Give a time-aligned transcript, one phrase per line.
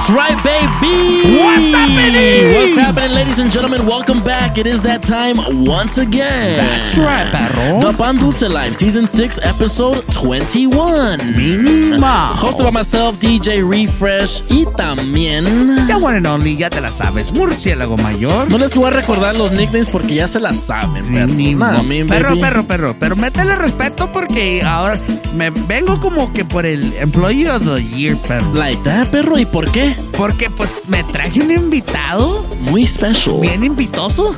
[0.00, 0.42] That's right,
[0.80, 1.19] baby.
[1.40, 2.52] What's happening?
[2.54, 3.86] What's happening, ladies and gentlemen?
[3.86, 4.58] Welcome back.
[4.58, 6.58] It is that time once again.
[6.58, 7.80] That's right, perro.
[7.80, 11.18] The Pan Dulce Live, Season 6, Episode 21.
[11.32, 12.36] Mínima.
[12.36, 15.86] Hosted by myself, DJ Refresh, y también...
[15.86, 17.32] The one and only, ya te la sabes.
[17.32, 18.50] Murciélago mayor.
[18.50, 21.28] No les voy a recordar los nicknames porque ya se las saben, perro.
[21.28, 21.64] Mínimo.
[21.64, 22.40] Nah, mi perro, baby.
[22.42, 22.96] perro, perro.
[23.00, 24.98] Pero métele respeto porque ahora
[25.34, 28.52] me vengo como que por el Employee of the Year, perro.
[28.54, 29.38] Like that, perro.
[29.38, 29.94] ¿Y por qué?
[30.18, 33.40] Porque pues me traje un invitado Muy special.
[33.40, 34.34] bien invitoso.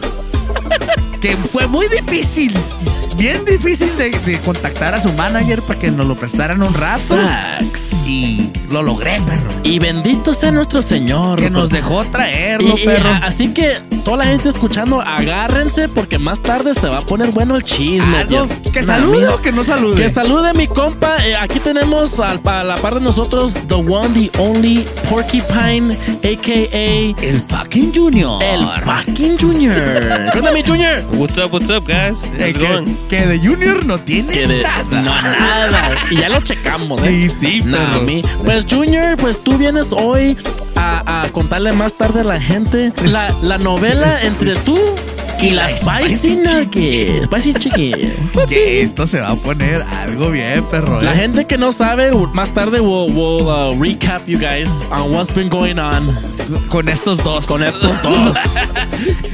[1.21, 2.53] que fue muy difícil.
[3.17, 7.17] Bien difícil de, de contactar a su manager para que nos lo prestaran un rato.
[7.17, 8.07] Facts.
[8.07, 9.51] Y lo logré, perro.
[9.63, 11.39] Y bendito sea nuestro Señor.
[11.39, 13.11] Que nos dejó traerlo, Y- y perro.
[13.23, 17.55] así que toda la gente escuchando, agárrense porque más tarde se va a poner bueno
[17.57, 18.17] el chisme.
[18.19, 20.03] Ah, no, que salude o que no salude.
[20.03, 21.17] Que salude mi compa.
[21.25, 27.15] Eh, aquí tenemos al- a la par de nosotros, the one, the only Porcupine, a.k.a.
[27.23, 28.43] El fucking Junior.
[28.43, 29.75] el fucking Junior.
[30.33, 31.03] ¿Qué onda, mi Junior?
[31.13, 32.23] What's up, what's up, guys?
[32.39, 32.97] How's it going?
[33.08, 34.84] Que, de Junior no tiene Que de- nada.
[35.03, 35.81] No, nada.
[36.11, 37.31] Y ya lo checamos, ¿eh?
[37.31, 38.03] Sí, sí, Nah, perro.
[38.03, 40.36] mi- Pues Junior, pues tú vienes hoy
[40.77, 44.78] a, a contarle más tarde a la gente la, la novela entre tú
[45.43, 47.25] y, Y la Spicy Spicy Nugget.
[47.27, 48.12] Spicy Chicken.
[48.48, 51.01] Que esto se va a poner algo bien, perro.
[51.03, 51.17] La eh.
[51.17, 55.48] gente que no sabe, más tarde we'll, we'll, uh, recap you guys on what's been
[55.48, 56.03] going on
[56.69, 57.47] Con estos dos.
[57.47, 58.36] con estos dos.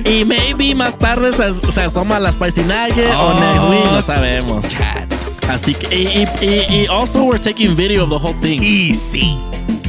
[0.05, 3.41] y maybe más tarde se, se asoma la Spicy Nugget o Oh.
[3.41, 4.65] next week, no sabemos.
[4.69, 5.07] Chat.
[5.49, 8.61] Así que, y, y, y also we're taking video of the whole thing.
[8.63, 9.37] Y sí.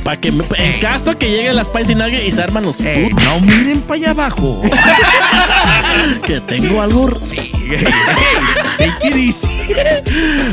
[0.04, 0.80] Para que, me- en Ey.
[0.80, 4.12] caso que llegue la Spicy Nugget y se arman los putos, no miren para allá
[4.12, 4.62] abajo.
[6.26, 7.10] que tengo algo.
[7.20, 7.49] sí.
[7.78, 9.74] Take it easy.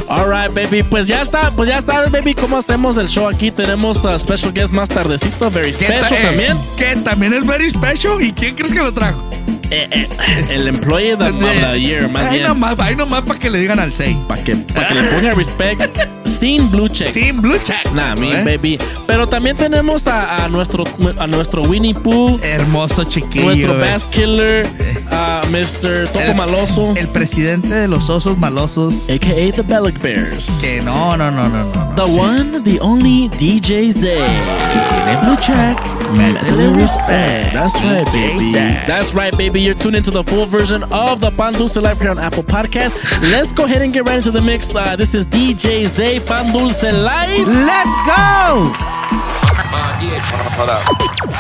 [0.09, 0.83] Alright, baby.
[0.83, 3.51] Pues ya está, pues ya sabes, baby, cómo hacemos el show aquí.
[3.51, 6.57] Tenemos a special guest más tardecito, very ¿Qué special eh, también.
[6.77, 8.23] Que también es very special.
[8.23, 9.23] ¿Y quién crees que lo trajo?
[9.71, 10.09] Eh, eh,
[10.51, 12.49] el employee of the, year, más ahí bien.
[12.49, 14.17] Nomás, ahí nomás para que le digan al 6.
[14.29, 15.99] Para que, pa' que le ponga respect
[16.37, 17.11] sin blue check.
[17.11, 17.91] Sin blue check.
[17.95, 18.45] Nah, me, ¿eh?
[18.45, 18.79] baby.
[19.07, 20.85] Pero también tenemos a, a nuestro
[21.19, 23.45] a nuestro Winnie Pooh, Hermoso chiquillo.
[23.47, 23.91] nuestro eh.
[23.91, 24.67] Bass Killer,
[25.06, 25.06] a
[25.51, 26.07] Mr.
[26.13, 29.09] Topo Maloso, El presidente de los osos malosos.
[29.09, 29.53] a.k.a.
[29.53, 30.61] the Bellic Bears.
[30.61, 31.95] Que no, no, no, no, no.
[31.95, 32.19] The sí.
[32.19, 34.03] one, the only DJ Z.
[34.03, 35.77] Si tiene blue check,
[36.13, 37.53] métele respect.
[37.53, 38.53] That's right, baby.
[38.87, 39.61] That's right, baby.
[39.61, 42.95] You're tuned into the full version of the Pandulce Live here on Apple Podcast.
[43.33, 44.75] Let's go ahead and get right into the mix.
[44.75, 47.47] Uh, this is DJ Z Pandulce Live.
[47.49, 48.96] Let's go!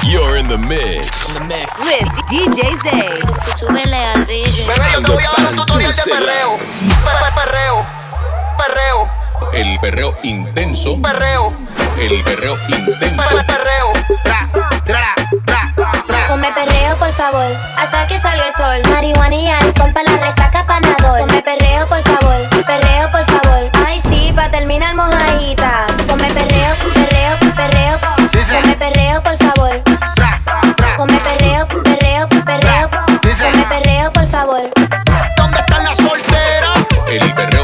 [0.04, 1.34] You're in the mix.
[1.84, 3.20] With DJ Zay.
[3.54, 4.66] Súbele al DJ.
[4.66, 6.56] Bebé, yo te voy a dar un tutorial de perreo.
[6.56, 7.86] Pe- Perreo.
[8.56, 9.10] Perreo.
[9.52, 11.00] El perreo intenso.
[11.02, 11.52] Perreo.
[11.98, 13.28] El perreo intenso.
[13.28, 13.92] Pe- Perreo.
[14.24, 14.38] Tra,
[14.84, 15.60] tra, tra,
[16.06, 16.26] tra.
[16.28, 18.92] Come perreo, por favor, hasta que salga el sol.
[18.94, 21.20] Marihuana y alcohol para la resaca panador.
[21.20, 23.70] Come perreo, por favor, perreo, por favor.
[23.86, 25.86] Ay, sí, pa' terminar mojadita.
[26.08, 26.74] Come perreo.
[28.62, 29.82] Come perreo, por favor.
[30.96, 32.90] Come perreo, perreo, perreo.
[32.90, 34.70] Come perreo, por favor.
[35.36, 36.86] ¿Dónde están las solteras?
[37.06, 37.55] El perreo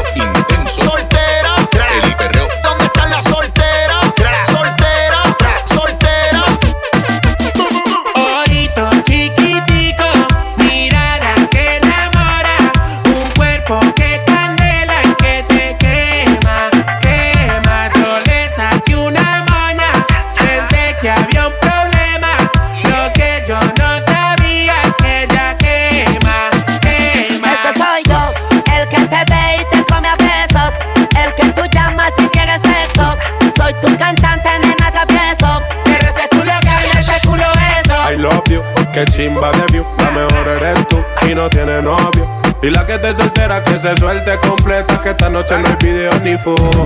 [38.93, 42.27] you, que chimba de view, la mejor eres tú y no tiene novio.
[42.61, 46.13] Y la que te soltera que se suelte completa, que esta noche no hay video
[46.19, 46.85] ni foto.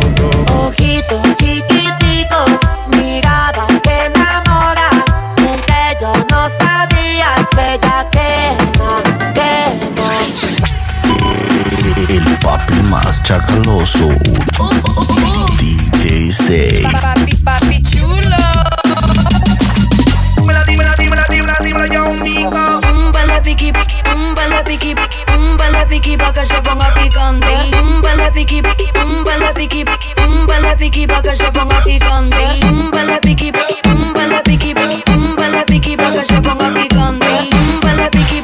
[0.59, 2.51] Ojitos chiquiticos,
[2.97, 4.89] mirada que enamora.
[5.67, 9.01] Que yo no sabía que ella quema,
[9.33, 10.09] quema.
[12.09, 14.09] El papi más chacaloso.
[15.59, 16.83] DJ Zay.
[16.83, 17.83] Papi, papi
[23.57, 23.73] piqui,
[24.05, 24.95] un de piqui,
[25.27, 27.47] un de piqui pa' que se ponga picante.
[27.73, 28.61] Un de piqui,
[28.95, 29.83] un de piqui,
[30.17, 32.37] un de piqui pa' que se ponga picante.
[32.63, 33.51] Un de piqui,
[33.85, 34.73] un de piqui,
[35.07, 36.67] un de piqui pa' que se ponga.
[36.67, 38.41] Un de piqui,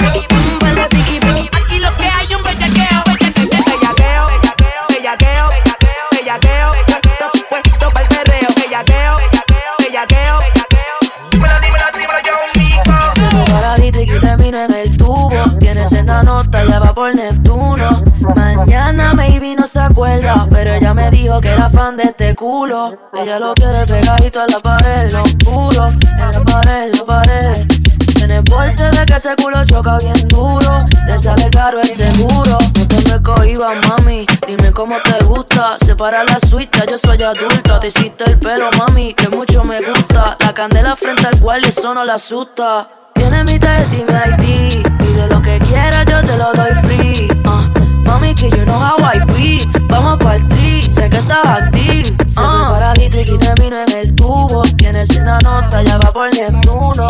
[16.93, 18.03] por Neptuno.
[18.35, 22.97] Mañana maybe no se acuerda, pero ella me dijo que era fan de este culo.
[23.13, 25.87] Ella lo quiere pegadito a la pared, lo oscuro.
[25.87, 27.67] En la pared, en la pared.
[28.15, 30.85] Tiene porte de que ese culo choca bien duro.
[31.05, 32.57] Te sale caro el seguro.
[32.59, 34.25] No te me cohibas, mami.
[34.47, 35.77] Dime cómo te gusta.
[35.83, 37.79] Separa la suite, yo soy adulta.
[37.79, 40.37] Te hiciste el pelo, mami, que mucho me gusta.
[40.39, 42.87] La candela frente al cual eso no la asusta.
[43.33, 44.87] Tiene mi test y mi ID.
[44.99, 47.27] Pide lo que quieras, yo te lo doy free.
[47.45, 47.67] Ah,
[48.05, 49.59] mami, que you know how I be.
[49.87, 52.05] Vamos pa'l tri, sé que estás active.
[52.27, 54.61] Se fue para Dietrich y terminó en el tubo.
[54.77, 57.07] Tiene una nota, ya va por Neptuno.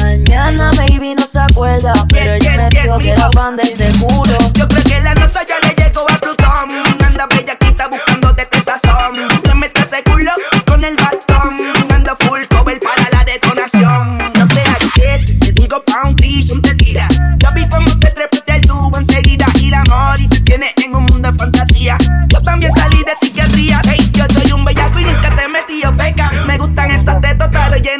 [0.00, 4.38] Mañana maybe no se acuerda, pero ella me dijo que era fan de este culo.
[4.52, 5.63] Yo creo que la nota ya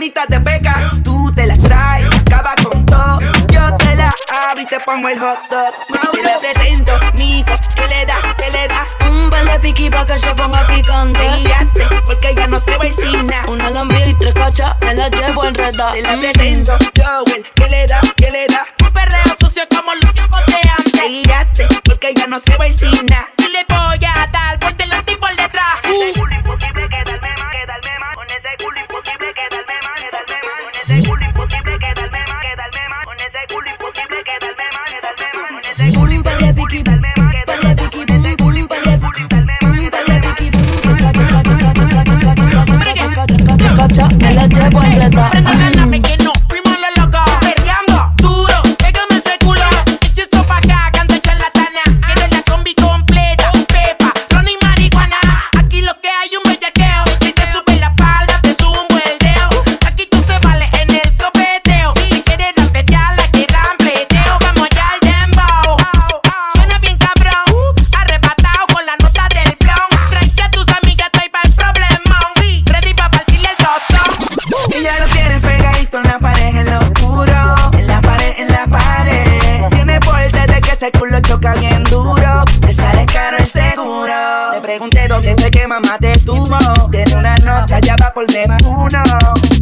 [0.04, 0.92] rellenitas de peca.
[1.02, 3.20] Tú te las traes, acaba con todo.
[3.48, 5.72] Yo te la abro y te pongo el hot dog.
[6.12, 8.86] Te lo presento, mico, que le da, que le da.
[9.08, 11.20] Un par de piqui pa' que se ponga picante.
[11.38, 13.40] Guíate, porque ya no se va el cine.
[13.48, 15.92] Una lambida y tres cachas, me la llevo enredada.
[15.92, 18.64] Te la presento, Joel, que le da, que le da.
[18.80, 21.08] Un perreo sucio como los tiempos de antes.
[21.08, 23.18] Guíate, porque ya no se va el cine.
[23.38, 24.03] Y le voy
[44.18, 45.73] me la llevo enredada.
[84.64, 86.56] Pregunté dónde fue que mamá te tuvo.
[86.90, 89.02] Tiene una nota ya va por Neptuno.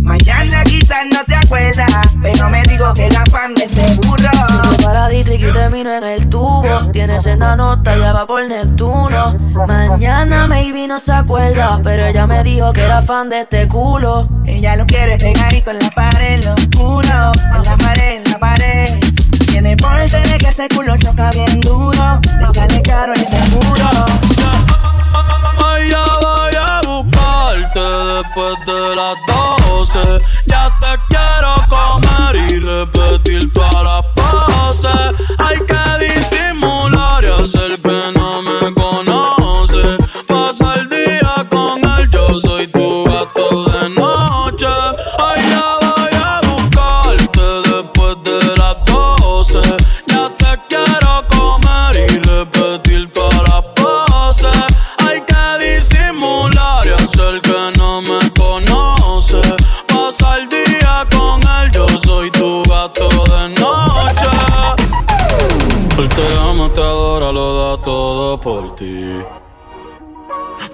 [0.02, 1.86] Mañana quizás no se acuerda.
[2.22, 4.30] Pero me dijo que era fan de este burro.
[4.62, 6.90] Fue para Dietrich y terminó en el tubo.
[6.92, 9.36] Tiene senda nota, ya va por Neptuno.
[9.66, 14.28] Mañana maybe no se acuerda, pero ella me dijo que era fan de este culo.
[14.46, 17.32] Ella lo quiere pegadito en la pared, en lo oscuro.
[17.56, 19.00] En la pared, en la pared.
[19.48, 22.20] Tiene porte de que ese culo choca bien duro.
[22.38, 24.31] Le sale caro el seguro.
[28.22, 29.98] Después de las 12.
[30.46, 31.31] Ya te quiero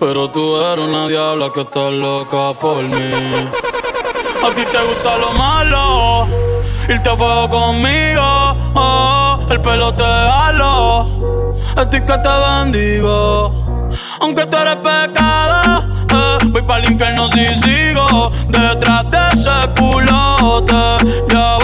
[0.00, 3.12] Pero tú eres una diabla que está loca por mí.
[4.42, 6.26] A ti te gusta lo malo,
[6.88, 8.56] irte a fuego conmigo.
[8.74, 11.06] Oh, el pelo te halo,
[11.76, 13.52] estoy que te bendigo.
[14.20, 18.32] Aunque tú eres pecado, eh, voy para el infierno si sigo.
[18.48, 21.57] Detrás de ese culote, ya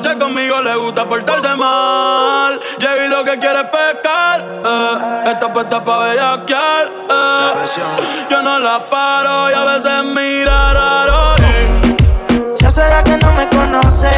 [0.00, 2.58] noche conmigo le gusta portarse mal.
[2.78, 4.40] Llegué lo que quiere es pescar.
[4.64, 5.22] Eh.
[5.26, 6.86] Está puesta pa' bellaquear.
[7.10, 8.30] Eh.
[8.30, 11.36] Yo no la paro y a veces mira raro.
[12.54, 14.08] Se la que no me conoce.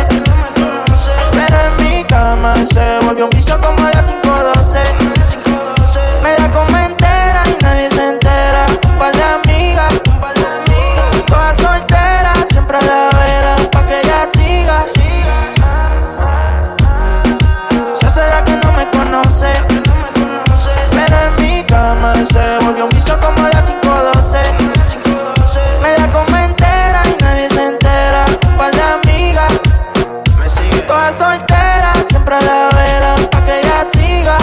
[1.32, 5.21] Pero en mi cama se volvió un vicio como a las 5.12.
[22.32, 24.38] se volvió un vicio como a las 5.12.
[25.82, 28.24] Me la come entera y nadie se entera.
[28.48, 29.52] Un par de amigas,
[30.86, 34.38] todas solteras, siempre a la vela pa' que ella siga.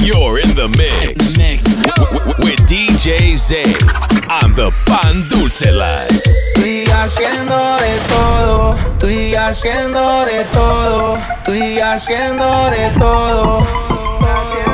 [0.00, 1.34] You're in the mix.
[1.34, 3.62] W- with DJ Z
[4.42, 6.20] on the Pan Dulce Live.
[6.54, 13.66] Estoy haciendo de todo, estoy haciendo de todo, estoy haciendo de todo.
[14.24, 14.73] bye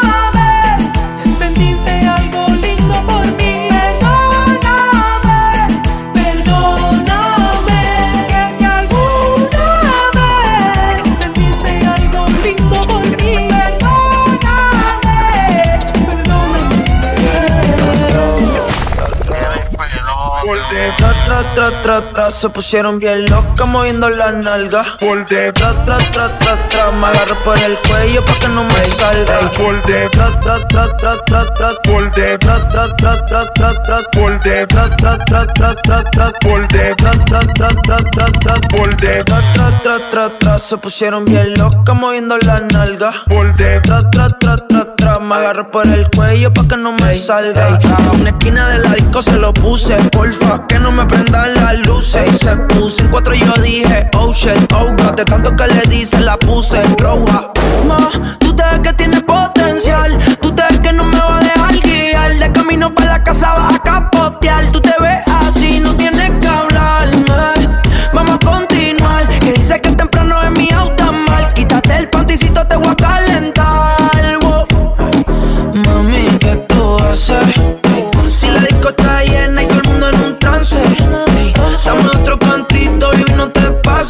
[21.53, 24.83] tra, tra, tra, se pusieron bien locas moviendo la nalga.
[24.99, 28.63] Por de tra, tra, tra, tra, tra, me agarro por el cuello pa' que no
[28.63, 29.51] me salga.
[29.51, 34.01] Por de tra, tra, tra, tra, tra, tra, por tra, tra, tra, tra, tra, tra,
[34.11, 38.95] por tra, tra, tra, tra, tra, tra, por tra, tra, tra, tra, tra, tra, por
[38.95, 43.11] tra, tra, tra, tra, se pusieron bien locas moviendo la nalga.
[43.27, 47.15] Por tra, tra, tra, tra, tra me agarro por el cuello pa' que no me
[47.15, 47.65] salga.
[47.67, 51.79] A una esquina de la disco se lo puse, porfa, que no me prendan las
[51.87, 52.33] luces.
[52.33, 55.67] Y se puso en cuatro y yo dije, oh shit, oh god, de tanto que
[55.67, 57.49] le dice la puse roja.
[57.87, 58.09] Ma,
[58.39, 61.79] tú te ves que tienes potencial, tú te ves que no me va a dejar
[61.79, 62.35] guiar.
[62.35, 66.47] De camino para la casa vas a capotear, tú te ves así, no tienes que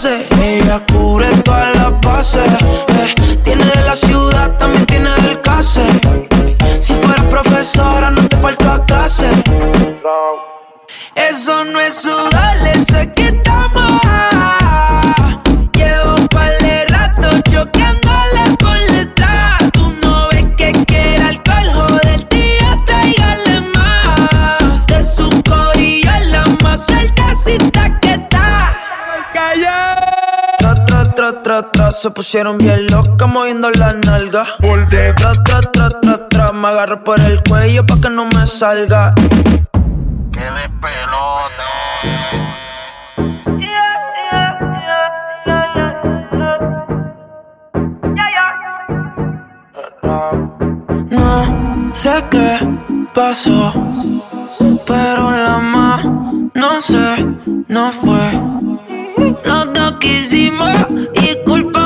[0.02, 0.26] pases.
[0.42, 2.50] Ella cubre todas las bases.
[2.50, 5.84] eh, Tiene de la ciudad, también tiene del case.
[6.80, 9.30] Si fueras profesora, no te falta clase.
[11.16, 13.32] Eso no es sudar, eso es que
[31.52, 34.46] tra, tra, se pusieron bien locas moviendo la nalga.
[35.18, 39.14] Tra, tra, tra, tra, tra, me agarro por el cuello pa' que no me salga.
[40.32, 41.70] Que despelote.
[51.10, 52.60] No sé qué
[53.14, 53.74] pasó,
[54.86, 56.06] pero la más
[56.54, 57.26] no sé,
[57.68, 59.01] no fue.
[59.22, 60.76] Los dos quisimos
[61.14, 61.81] y culpa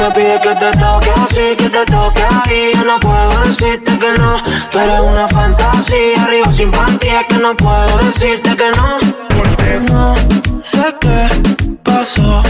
[0.00, 2.72] me pide que te toque así, que te toque ahí.
[2.74, 4.42] Yo no puedo decirte que no.
[4.70, 8.98] Tú eres una fantasía, arriba sin pantalla, que no puedo decirte que no.
[9.92, 10.14] No
[10.62, 11.28] sé qué
[11.82, 12.42] pasó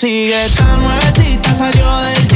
[0.00, 0.48] sigue.
[0.56, 2.29] Tan nuevecita, salió del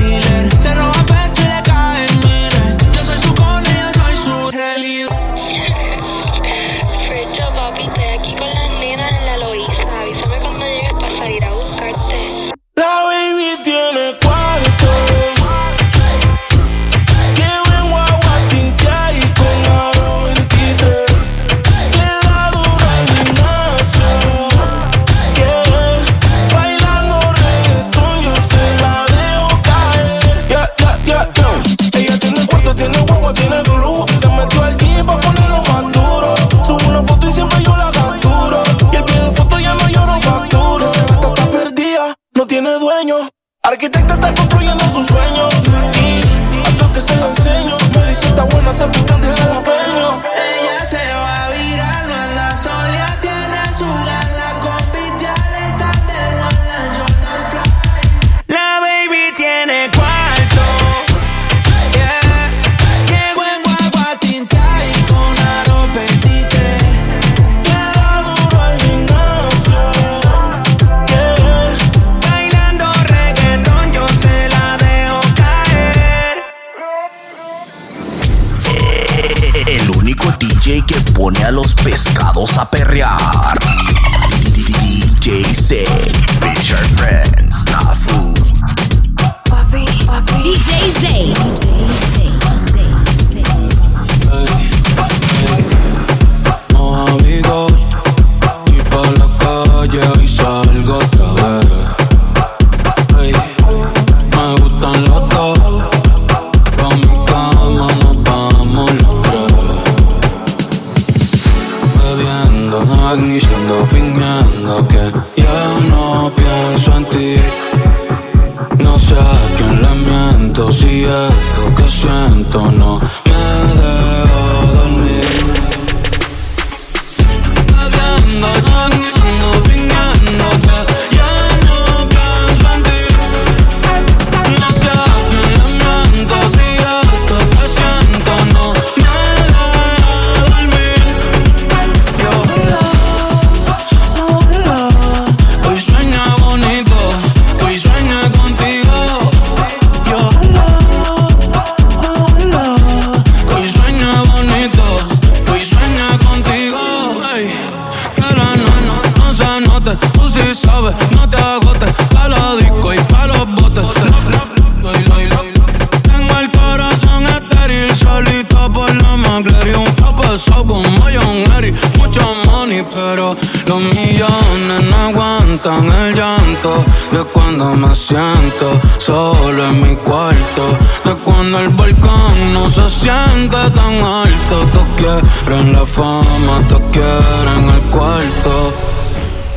[178.04, 180.78] siento solo en mi cuarto.
[181.04, 184.56] De cuando el balcón no se siente tan alto.
[184.72, 188.74] Te quieren la fama, te quieren el cuarto.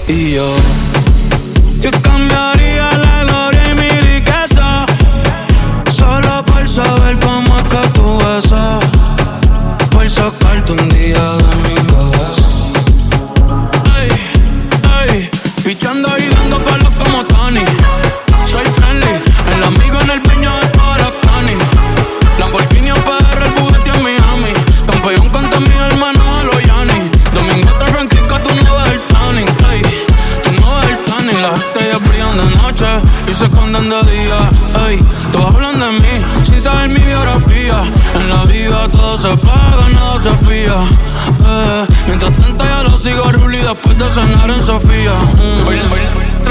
[0.07, 0.49] Y yo,
[1.79, 2.46] yo cambié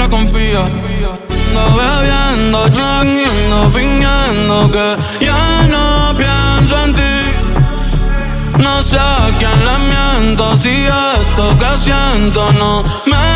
[0.09, 0.61] confía.
[1.57, 7.17] Ando bebiendo, changueando, fingiendo que ya no pienso en ti.
[8.59, 13.26] No sé a quién le miento si esto que siento no me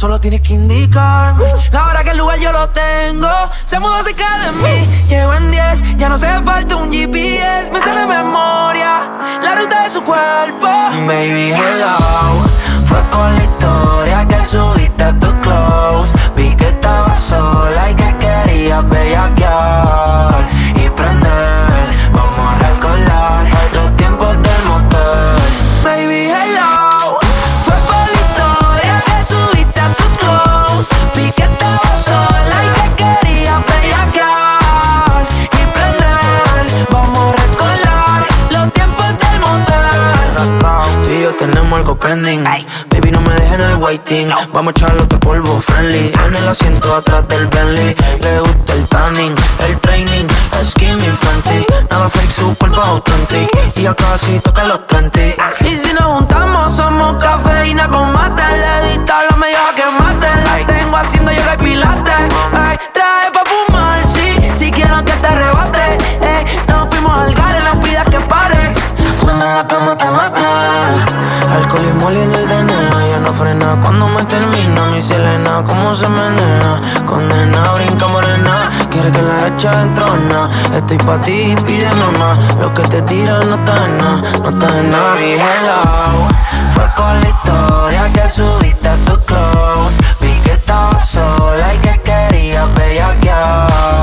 [0.00, 3.28] Solo tienes que indicarme la hora que el lugar yo lo tengo.
[3.66, 5.98] Se mudó cerca de mí, llego en 10.
[5.98, 7.70] Ya no se falta un GPS.
[7.70, 9.02] Me sale de memoria
[9.42, 10.66] la ruta de su cuerpo.
[11.06, 12.48] Baby, hello.
[12.88, 13.89] Fue por la historia
[42.00, 44.30] Baby, no me dejen el waiting.
[44.54, 46.10] Vamos a echarle otro polvo friendly.
[46.24, 47.94] En el asiento atrás del Bentley.
[48.22, 49.34] Le gusta el tanning,
[49.68, 50.26] el training.
[50.64, 51.66] Skinny Fenty.
[51.90, 53.50] Nada fake, su cuerpo authentic.
[53.76, 55.20] Y ya casi toca los 30.
[55.60, 58.42] Y si nos juntamos, somos cafeína con mate.
[58.48, 60.26] Le edita lo medio a que mate.
[60.44, 62.34] La tengo haciendo yoga y pilates.
[62.54, 64.50] Ay, trae pa' fumar, sí.
[64.54, 65.98] Si quiero que te arrebate.
[66.22, 68.74] Eh, nos fuimos al gare, no pidas que pare.
[69.20, 70.69] Cuando la cama te mate.
[71.52, 73.08] Alcohol y moli en el DNA.
[73.10, 75.62] Ya no frena cuando me termina mi Selena.
[75.66, 76.80] Cómo se menea.
[77.06, 78.68] Condena, brinca morena.
[78.90, 80.48] Quiere que la echa en trona.
[80.74, 82.38] Estoy pa' ti, pídeme más.
[82.56, 84.22] Lo que te tira no está en nada.
[84.42, 85.14] No está en nada.
[85.14, 86.28] Baby, hello.
[86.74, 89.96] Fue por la historia que subiste a tu close.
[90.20, 93.99] Vi que estabas sola y que querías bellaquear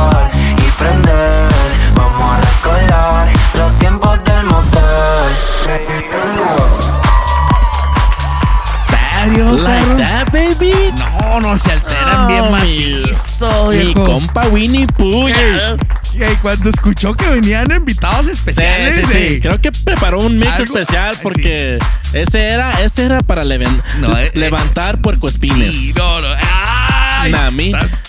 [9.37, 9.53] ¿Serio?
[9.53, 10.73] Like that, baby.
[10.97, 14.03] No, no, se alteran bien macizo, Mi viejo.
[14.03, 15.27] compa Winnie Pooh.
[16.41, 19.39] cuando escuchó que venían invitados especiales, sí.
[19.39, 21.77] Creo que preparó un mix Algo- especial porque
[22.13, 25.75] ese era ese era para leven- No, eh, levantar puercoespines.
[25.75, 26.27] Sí, no, no.
[26.41, 27.31] Ay,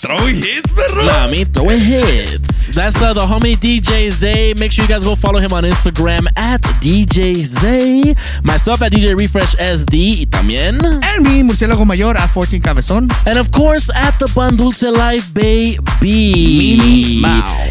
[0.00, 1.04] throwing hits, perro.
[1.04, 2.57] Nah, me throwing hits.
[2.78, 4.54] That's uh, the homie DJ Zay.
[4.56, 8.14] Make sure you guys go follow him on Instagram at DJ Zay.
[8.44, 10.20] Myself at DJ Refresh SD.
[10.20, 10.78] Y también.
[11.02, 13.10] En mi murciélago mayor a 14 Cabezón.
[13.26, 17.20] And of course, at the Pan Dulce Live, baby.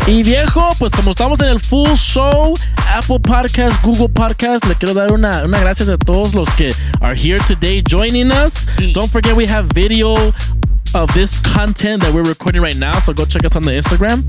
[0.07, 2.53] Y viejo, pues como estamos en el full show,
[2.93, 7.15] Apple Podcast, Google Podcast, le quiero dar una, una gracias a todos los que are
[7.15, 8.67] here today joining us.
[8.93, 10.33] Don't forget we have video
[10.97, 14.23] of this content that we're recording right now, so go check us on the Instagram.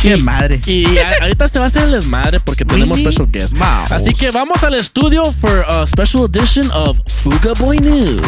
[0.00, 0.60] Qué madre.
[0.66, 0.84] Y
[1.20, 3.54] ahorita se va a hacer el desmadre porque tenemos special guests.
[3.54, 3.90] Mouse.
[3.90, 8.20] Así que vamos al estudio for a special edition of Fuga Boy News.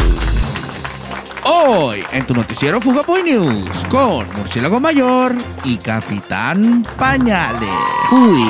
[1.47, 7.69] Hoy en tu noticiero Fuga Boy News con Murciélago Mayor y Capitán Pañales.
[8.11, 8.45] Uy,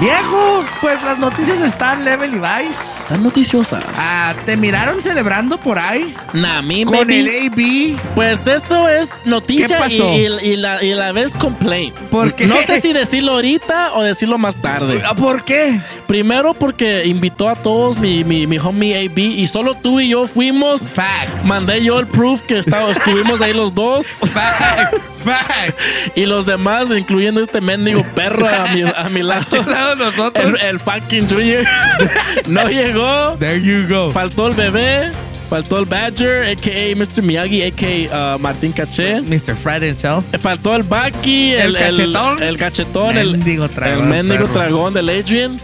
[0.00, 3.04] Viejo, pues las noticias están level y vice.
[3.08, 3.84] tan noticiosas.
[3.96, 6.14] Ah, ¿Te miraron celebrando por ahí?
[6.32, 7.14] Nah, me, Con baby.
[7.18, 8.14] el AB.
[8.14, 10.12] Pues eso es noticia ¿Qué pasó?
[10.14, 11.94] Y, y- y la, y la vez complaint.
[12.10, 12.46] ¿Por qué?
[12.46, 15.02] No sé si decirlo ahorita o decirlo más tarde.
[15.06, 15.80] Ah, ¿Por qué?
[16.06, 20.26] Primero porque invitó a todos mi, mi, mi homie AB y solo tú y yo
[20.26, 20.94] fuimos.
[20.94, 21.44] Facts.
[21.46, 24.06] Mandé yo el proof que estaba, estuvimos ahí los dos.
[24.06, 25.80] Fact, fact.
[26.14, 29.62] Y los demás, incluyendo este mendigo perro a mi, a mi lado.
[29.64, 30.48] Claro, nosotros.
[30.60, 31.64] El, el fucking Junior.
[32.46, 33.36] no llegó.
[33.38, 34.10] There you go.
[34.10, 35.12] Faltó el bebé.
[35.48, 36.94] Faltó el Badger, a.k.a.
[36.94, 37.22] Mr.
[37.24, 38.36] Miyagi, a.k.a.
[38.36, 39.20] uh, Martín Caché.
[39.20, 39.56] Mr.
[39.56, 40.24] Fred himself.
[40.40, 42.40] Faltó el Baki, el, El cachetón.
[42.40, 45.60] el, cachetón, el, Mendigo dragón, el mendigo dragón del Adrian.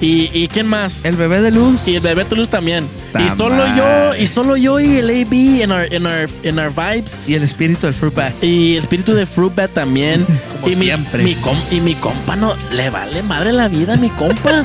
[0.00, 1.04] ¿Y, y quién más?
[1.04, 1.80] El bebé de luz.
[1.86, 2.86] Y el bebé de luz también.
[3.12, 6.58] Ta Y solo yo, y solo yo y el AB en our, en our, en
[6.58, 7.28] our vibes.
[7.28, 8.32] Y el espíritu del fruit bat.
[8.44, 10.24] Y el espíritu de Fruit Bat también.
[10.60, 11.24] Como y mi- siempre.
[11.24, 14.62] Mi, com- y mi compa no le vale madre la vida, mi compa.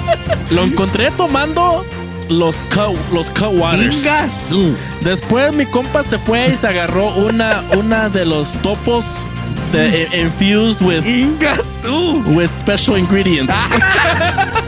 [0.50, 1.84] Lo encontré tomando
[2.28, 4.04] los cut, los cut waters.
[5.00, 9.04] Después mi compa se fue y se agarró una, una de los topos
[9.72, 12.22] de, eh, infused with Ingasu.
[12.26, 13.52] with special ingredients.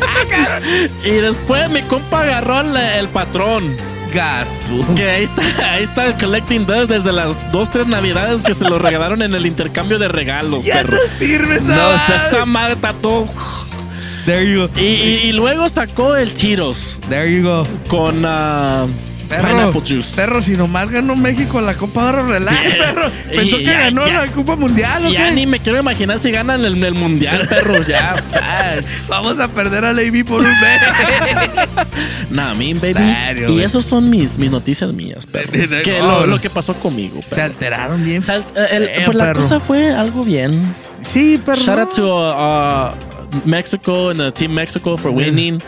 [1.05, 3.77] y después mi compa agarró el, el patrón.
[4.12, 4.85] Gasu.
[4.95, 8.79] Que ahí está, ahí está collecting dust desde las dos, tres navidades que se lo
[8.79, 10.64] regalaron en el intercambio de regalos.
[10.64, 10.97] Ya perro.
[10.97, 13.27] no sirve esa No, esta madre está todo.
[14.27, 14.71] There you go.
[14.81, 17.67] Y, y- y luego sacó el Cheetos There you go.
[17.89, 18.87] con ah,
[19.29, 20.15] Perro, pineapple juice.
[20.15, 23.11] perro, si nomás ganó México la Copa de Oro, relax, perro.
[23.29, 25.35] Pensó Y que ya- ganó ya- la Copa Mundial, ¿o Ya qué?
[25.35, 27.83] ni me quiero imaginar si ganan el, el mundial, perro.
[27.83, 29.07] Ya, facts.
[29.09, 30.81] Vamos a perder a Lady por un mes.
[32.31, 32.93] Nah, me baby.
[32.95, 35.53] Serio, y esos son mis, mis noticias mías, perro.
[35.53, 38.23] Que lo, que pasó conmigo, Se alteraron bien.
[38.23, 40.75] Sal- eh, el- Eh, pues la cosa fue algo bien.
[41.03, 41.57] Sí, perro.
[41.61, 45.62] Shout out to uh, uh, Mexico and the Team Mexico for winning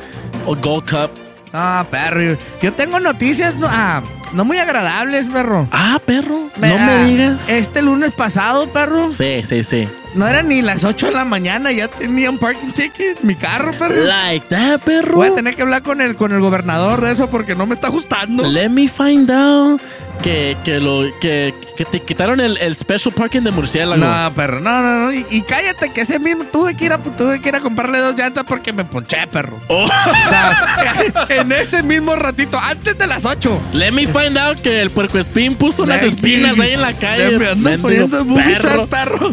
[0.47, 1.11] a Gold Cup.
[1.53, 2.37] Ah, perro.
[2.61, 4.03] Yo tengo noticias no, ah,
[4.33, 5.67] no muy agradables, perro.
[5.73, 6.51] Ah, perro.
[6.59, 7.49] Me- no ah, me digas.
[7.49, 9.11] Este lunes pasado, perro.
[9.11, 9.89] Sí, sí, sí.
[10.15, 13.73] No eran ni las 8 de la mañana, ya tenía un parking ticket, mi carro,
[13.73, 13.95] perro.
[14.05, 15.17] Like that, perro.
[15.17, 17.75] Voy a tener que hablar con el, con el gobernador de eso porque no me
[17.75, 18.45] está gustando.
[18.49, 19.81] Let me find out
[20.23, 24.03] que, que, lo, que, que te quitaron el, el special parking de murciélago.
[24.03, 25.13] No, perro, no, no, no.
[25.13, 27.99] Y, y cállate que ese mismo tuve que ir a, tuve que ir a comprarle
[27.99, 29.61] dos llantas porque me ponché, perro.
[29.69, 29.85] Oh.
[29.85, 33.61] O sea, en ese mismo ratito, antes de las 8.
[33.75, 36.99] Let me find out que el puercoespín puso unas Let espinas me- ahí en la
[36.99, 37.39] calle.
[37.39, 38.25] Le me poniendo
[38.91, 39.33] perro.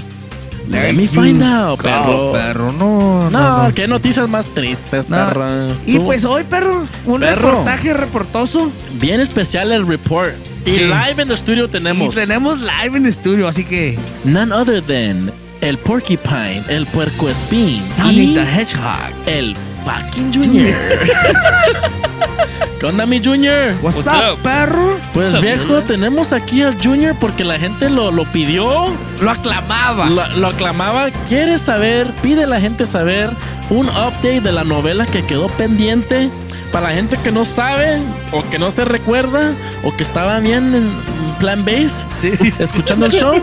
[0.69, 2.31] Let me find out, perro.
[2.31, 3.73] Perro, no, No, no, no.
[3.73, 5.15] qué noticias más tristes, No.
[5.17, 5.67] perro.
[5.85, 7.49] Y pues hoy, perro, un Perro.
[7.51, 8.71] reportaje reportoso.
[8.93, 10.33] bien especial el report.
[10.65, 10.87] Y ¿Qué?
[10.87, 13.97] live en the studio Y tenemos tenemos live en estudio, así que.
[14.23, 19.11] none other than el porcupine, el puercoespín Sonic y the Hedgehog.
[19.27, 20.75] el fucking Junior.
[22.79, 23.73] ¿Qué onda, mi Junior?
[23.81, 24.97] What's, up, perro?
[25.13, 29.31] Pues What's up, viejo, tenemos aquí al Junior porque la gente lo, lo pidió, Lo
[29.31, 30.09] aclamaba.
[30.09, 31.09] lo, lo aclamaba.
[31.29, 33.29] Quiere saber, pide la gente saber
[33.69, 36.29] un update de la novela que quedó pendiente.
[36.71, 38.01] Para la gente que no sabe,
[38.33, 40.91] o que no se recuerda, o que estaba bien en
[41.39, 42.33] plan base, Sí.
[42.59, 43.41] escuchando el show.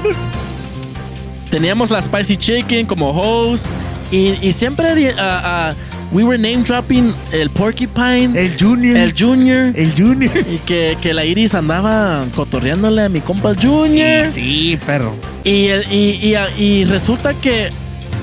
[1.51, 3.69] Teníamos la Spicy Chicken como host.
[4.11, 5.73] Y, y siempre ah, ah,
[6.13, 8.97] we were name dropping el Porcupine, El Junior.
[8.97, 9.73] el Junior.
[9.75, 10.31] El Junior.
[10.49, 14.27] Y que, que la Iris andaba cotorreándole a mi compa Junior.
[14.27, 15.15] Y sí, perro.
[15.45, 17.71] Y, el- y, y- y resulta que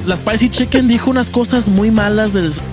[0.09, 2.31] la Spicy Chicken dijo unas cosas muy malas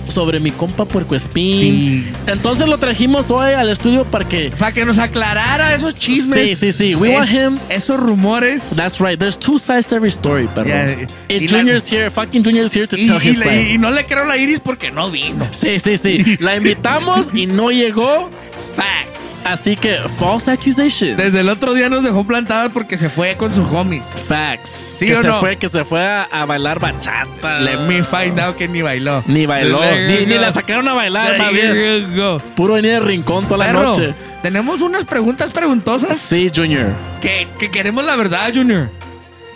[0.09, 1.59] sobre mi compa Puercoespín.
[1.59, 2.07] Sí.
[2.25, 4.49] Entonces lo trajimos hoy al estudio para que.
[4.57, 6.49] Para que nos aclarara esos chismes.
[6.49, 6.95] Sí, sí, sí.
[6.95, 7.59] We want him.
[7.69, 8.73] Esos rumores.
[8.75, 9.19] That's right.
[9.19, 10.67] There's two sides to every story, perro.
[10.67, 10.97] Yeah,
[11.29, 12.09] y la- Junior's here.
[12.09, 13.73] Fucking Junior's here to y, tell y his le- side.
[13.73, 15.47] y no le creo la Iris porque no vino.
[15.51, 16.37] Sí, sí, sí.
[16.39, 18.29] La invitamos y no llegó.
[18.77, 19.43] Facts.
[19.45, 21.17] Así que false accusations.
[21.17, 24.05] Desde el otro día nos dejó plantadas porque se fue con sus homies.
[24.05, 24.69] Facts.
[24.99, 25.39] ¿Sí que o se no?
[25.39, 27.59] fue, que se fue a, a bailar bachata.
[27.59, 29.23] Let me find out que ni bailó.
[29.25, 29.81] Ni bailó.
[29.81, 32.13] Ni, la sacaron a bailar, más bien.
[32.55, 34.13] Puro venir de rincón toda la noche.
[34.43, 36.89] tenemos unas preguntas preguntosas Sí, Junior.
[37.19, 38.89] que, que queremos la verdad, Junior.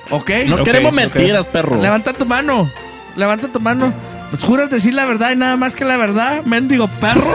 [0.09, 0.31] ¿Ok?
[0.47, 1.79] No queremos mentiras, perro.
[1.79, 2.69] Levanta tu mano.
[3.15, 3.93] Levanta tu mano.
[4.31, 6.43] ¿Nos juras decir la verdad y nada más que la verdad?
[6.45, 7.33] Mendigo perro.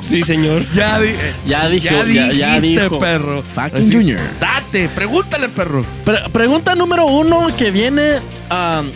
[0.00, 0.64] Sí, señor.
[0.74, 1.14] ya, di-
[1.46, 2.98] Ya dijo, ya ya, ya dijiste, dijo.
[2.98, 3.42] perro.
[3.42, 4.20] Fucking Así- Junior.
[4.38, 5.82] Date, pregúntale, perro.
[6.04, 8.20] Pre- pregunta número uno que viene.
[8.50, 8.90] um,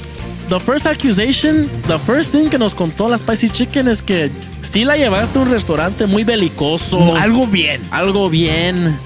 [0.49, 4.31] the first accusation, the first thing que nos contó la Spicy Chicken es que
[4.63, 7.17] sí la llevaste a un restaurante muy belicoso.
[7.17, 7.81] Algo bien.
[7.91, 8.99] algo bien.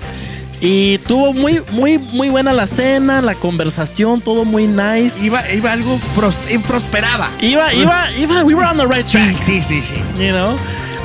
[0.66, 5.22] Y tuvo muy, muy, muy buena la cena, la conversación, todo muy nice.
[5.22, 7.28] Iba, iba algo, pros- y prosperaba.
[7.40, 10.02] iba, iba, iba, we were on the right track, Sí, sí, sí, sí.
[10.18, 10.56] you know.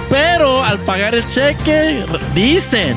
[0.10, 2.95] Pero al pagar el cheque, dicen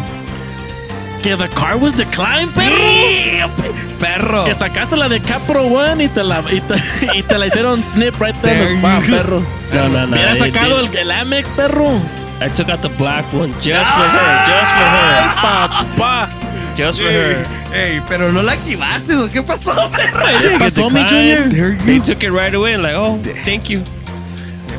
[1.21, 3.51] que the car was declined, perro.
[3.99, 4.45] Perro.
[4.45, 6.75] Que sacaste la de Capro One y te la, y te,
[7.19, 9.01] y te la hicieron snip right there go.
[9.09, 9.43] perro.
[9.73, 10.17] No, no, no.
[10.17, 12.01] It sacado el, el Amex, perro.
[12.41, 14.47] I took out the black one just for her.
[14.47, 15.35] Just for her.
[15.43, 16.29] Papá.
[16.77, 17.45] Just for her.
[17.75, 20.25] Ey, pero no la activaste, ¿o ¿qué pasó, perro?
[20.41, 21.03] ¿Qué pasó, mi.
[21.09, 21.77] Junior?
[21.85, 22.77] They took it right away.
[22.77, 23.81] Like, oh, thank you.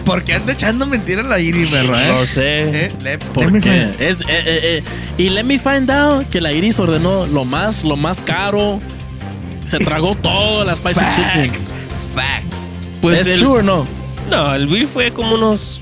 [0.06, 2.08] ¿Por qué anda echando mentiras la Iris, perro, eh?
[2.08, 2.86] No sé.
[2.86, 4.84] Eh, le- let me Porque find- es eh, eh, eh,
[5.18, 8.82] y let me find out que la Iris ordenó lo más lo más caro.
[9.66, 11.50] Se tragó todo la spicy chicken.
[11.52, 11.68] Facts.
[12.16, 12.74] Facts.
[13.02, 13.88] Pues ¿Es el- true o no?
[14.30, 15.80] No, el bill fue como unos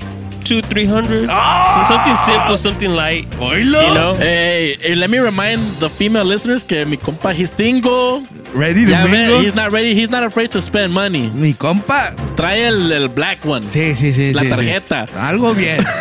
[0.52, 1.30] 2, 300.
[1.30, 3.26] So something simple, something light.
[3.40, 4.16] You know?
[4.16, 8.24] Hey, hey, let me remind the female listeners que mi compa, he's single.
[8.54, 9.40] Ready to mingle?
[9.40, 9.96] he's not ready.
[9.96, 11.30] He's not afraid to spend money.
[11.30, 12.14] Mi compa.
[12.36, 13.72] Trae el, el black one.
[13.72, 14.34] Sí, sí, sí.
[14.34, 14.50] La sí, sí.
[14.50, 15.06] tarjeta.
[15.16, 15.86] Algo bien.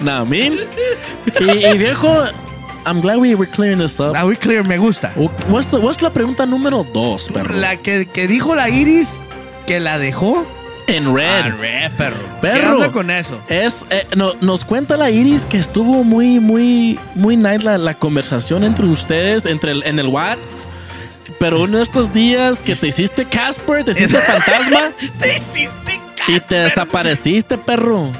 [0.00, 0.60] Nah, mean.
[1.40, 2.08] y, y viejo,
[2.86, 4.14] I'm glad we were clearing this up.
[4.16, 5.12] Ah, we clear, me gusta.
[5.48, 7.52] What's, the- what's la pregunta número dos, perro?
[7.54, 9.24] La que, que dijo la Iris
[9.66, 10.46] que la dejó.
[10.88, 11.26] En red.
[11.26, 12.16] Ah, red, perro.
[12.16, 12.72] ¿Qué Perro.
[12.74, 13.40] onda con eso?
[13.48, 17.94] Es, eh, no- nos cuenta la Iris que estuvo muy, muy, muy nice la, la
[17.94, 20.70] conversación entre ustedes, entre el, en el WhatsApp.
[21.38, 26.40] Pero uno de estos días que te hiciste Casper, te hiciste fantasma Te hiciste y
[26.40, 28.10] te desapareciste, perro.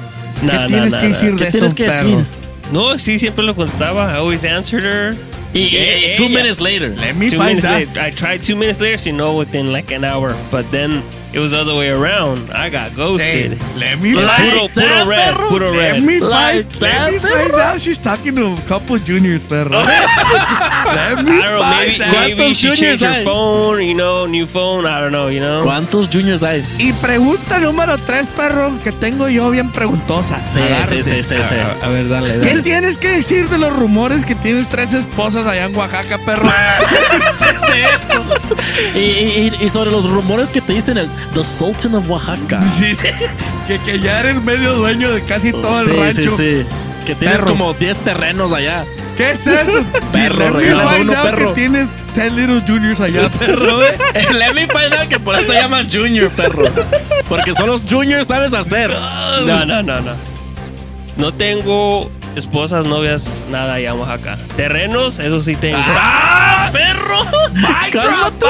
[0.43, 1.13] Nah, tienes nah, que nah.
[1.13, 2.07] decir ¿Qué de tienes eso, que perro?
[2.09, 2.25] decir?
[2.71, 4.11] No, sí, siempre lo contestaba.
[4.13, 5.17] I always answered her.
[5.53, 6.89] Y, y- Eh, two ella- minutes later.
[6.99, 7.75] Let me two find minutes out.
[7.79, 7.99] later.
[7.99, 10.35] I tried two minutes later, so you know, within like an hour.
[10.51, 11.01] But then
[11.33, 12.49] it was the other way around.
[12.51, 13.53] I got ghosted.
[13.53, 15.49] Hey, let me find puro, that, puro red, perro.
[15.49, 16.03] puro Let red.
[16.03, 19.69] me Like find, that, let me find out she's talking to a couple juniors, perro.
[19.79, 22.11] let me I don't know, maybe, find out.
[22.37, 23.23] maybe she juniors changed her hay?
[23.25, 25.63] phone, you know, new phone, I don't know, you know.
[25.63, 26.63] ¿Cuántos juniors hay?
[26.79, 30.45] Y pregunta número tres, perro, que tengo yo bien preguntosa.
[30.47, 31.03] Sí, Agárrate.
[31.03, 31.55] sí, sí, sí, sí.
[31.55, 32.61] A, a ver, dale, ¿Qué dale.
[32.63, 36.49] tienes que decir de los rumores que tienes tres esposas allá en Oaxaca, perro?
[38.95, 42.61] Y, y- y sobre los rumores que te dicen el The Sultan of Oaxaca.
[42.77, 43.07] Sí, sí.
[43.67, 46.35] Que, que ya eres medio dueño de casi todo sí, el rancho.
[46.37, 46.65] sí, sí.
[47.05, 47.51] Que tienes Perro.
[47.51, 48.85] como 10 terrenos allá.
[49.17, 49.71] ¿Qué es eso?
[50.11, 51.49] Perro, Let me regálame find uno, out perro.
[51.53, 53.83] que tienes 10 little juniors allá, perro.
[53.83, 53.97] eh.
[54.33, 56.63] Let me find out que por eso te llaman Junior, perro.
[57.27, 58.89] Porque son los Juniors, sabes hacer.
[58.91, 60.13] No, no, no, no.
[61.17, 64.37] No tengo esposas, novias, nada en Oaxaca.
[64.55, 65.77] Terrenos, eso sí tengo.
[65.81, 67.19] ¡Ah, perro!
[67.91, 68.45] ¡Cálmate!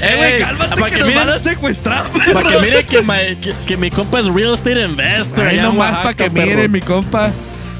[0.00, 2.04] Eh, güey, Ey, cálmate para que, que nos miren- van a secuestrar.
[2.32, 3.02] Para que mire que,
[3.40, 5.46] que, que mi compa es real estate investor.
[5.46, 6.46] Ahí nomás para que perro.
[6.46, 7.30] miren, mi compa.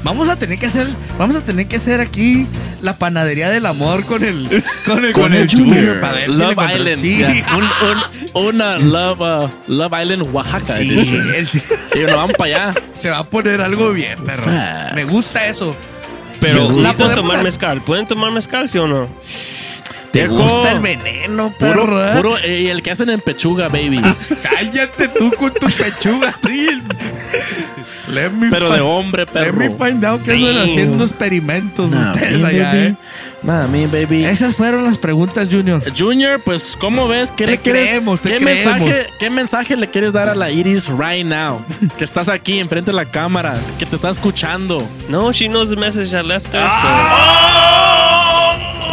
[0.03, 0.87] Vamos a tener que hacer,
[1.17, 2.45] vamos a tener que hacer aquí
[2.81, 4.49] la panadería del amor con el,
[4.85, 5.99] con el, Con el Junior.
[6.01, 6.97] para ver si le Love Island.
[7.01, 7.19] Sí.
[7.19, 7.27] ya.
[7.55, 10.75] Un- un- una Love, uh, Love Island Oaxaca.
[10.77, 10.89] Sí,
[11.37, 12.81] el- Y nos vamos para allá.
[12.93, 14.43] se va a poner algo bien, perro.
[14.43, 14.93] Facts.
[14.95, 15.75] Me gusta eso.
[16.41, 17.07] Pero Me gusta.
[17.07, 17.81] ¿La tomar mezcal.
[17.81, 19.07] ¿Pueden tomar mezcal, sí o no?
[20.11, 22.05] Te gusta el veneno, Puro, perro.
[22.05, 22.15] ¿eh?
[22.17, 23.99] puro, eh, y el que hacen en pechuga, baby.
[24.43, 26.67] Cállate tú con tu pechuga, sí.
[28.13, 29.57] Let me Pero de find- hombre, perro.
[29.59, 32.85] Let me find out que andan haciendo experimentos Nah, ustedes me, allá, baby.
[32.87, 32.95] eh.
[33.43, 34.23] Nah, me, baby.
[34.25, 35.81] Esas fueron las preguntas, Junior.
[35.97, 37.31] Junior, pues, ¿cómo ves?
[37.35, 38.79] ¿Qué Te le quieres- creemos, te ¿qué creemos.
[38.79, 41.65] Mensaje, ¿Qué mensaje le quieres dar a la Iris right now?
[41.97, 44.87] que estás aquí enfrente de la cámara, que te está escuchando.
[45.09, 46.87] No, she knows the message I left her, so.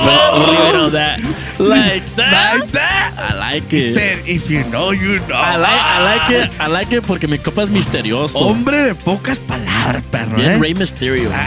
[0.02, 1.18] But we'll leave it on that.
[1.58, 2.58] Like that.
[2.60, 2.89] Like that.
[3.16, 3.92] I like He it.
[3.94, 5.34] said, if you know, you know.
[5.36, 6.50] I like, I like it.
[6.60, 8.38] I like it porque mi copa es misterioso.
[8.38, 10.58] Hombre de pocas palabras, perro, Bien eh.
[10.58, 11.30] Rey Mysterio.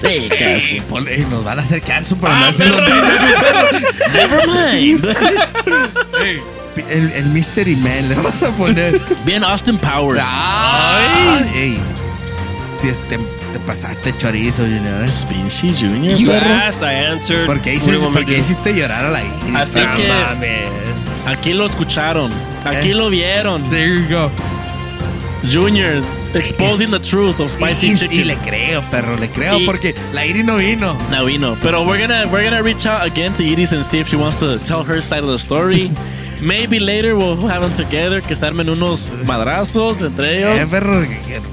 [0.00, 0.40] Secas.
[0.64, 2.76] Ey, ponle- ey, nos van a hacer cancel por Ah, andar haciendo
[4.12, 5.06] Never mind.
[6.22, 6.40] Ey,
[6.88, 9.00] el, el Mystery Man le vas a poner.
[9.24, 10.24] Bien Austin Powers.
[10.26, 11.80] Ay, ey.
[12.82, 13.18] Te, te,
[13.52, 15.04] te pasaste chorizo, Junior.
[15.04, 15.06] eh.
[15.28, 17.46] Pinche Junior, You asked, I answered.
[17.46, 18.38] ¿Por qué, me por qué do?
[18.40, 19.54] hiciste llorar a la Iris?
[19.56, 20.70] Así No que mames.
[21.26, 22.32] aquí lo escucharon.
[22.64, 22.94] Aquí Eh.
[22.94, 23.68] lo vieron.
[23.70, 24.30] There you go.
[25.44, 26.02] Junior
[26.34, 28.20] exposing the truth of spicy y, chicken.
[28.20, 30.96] y le creo, perro, le creo Y- porque la Iris no vino.
[31.10, 31.56] No, know.
[31.62, 34.38] Pero we're gonna we're gonna reach out again to Iris and see if she wants
[34.38, 35.90] to tell her side of the story.
[36.42, 40.50] Maybe later we'll have them together, que se armen unos madrazos entre ellos.
[40.56, 41.06] Eh, perro,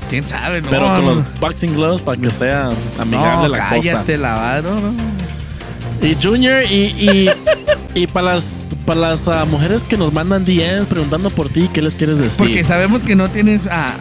[0.10, 0.70] quién sabe, no.
[0.70, 4.80] pero con no, los boxing gloves para que sea amigable no, la cállate, la no,
[4.80, 4.92] no.
[4.92, 6.08] cosa.
[6.08, 7.30] Y Junior, y, y,
[7.94, 11.80] y para las, para las ah, mujeres que nos mandan DMs preguntando por ti, ¿qué
[11.80, 12.40] les quieres decir?
[12.40, 13.94] Porque sabemos que no tienes a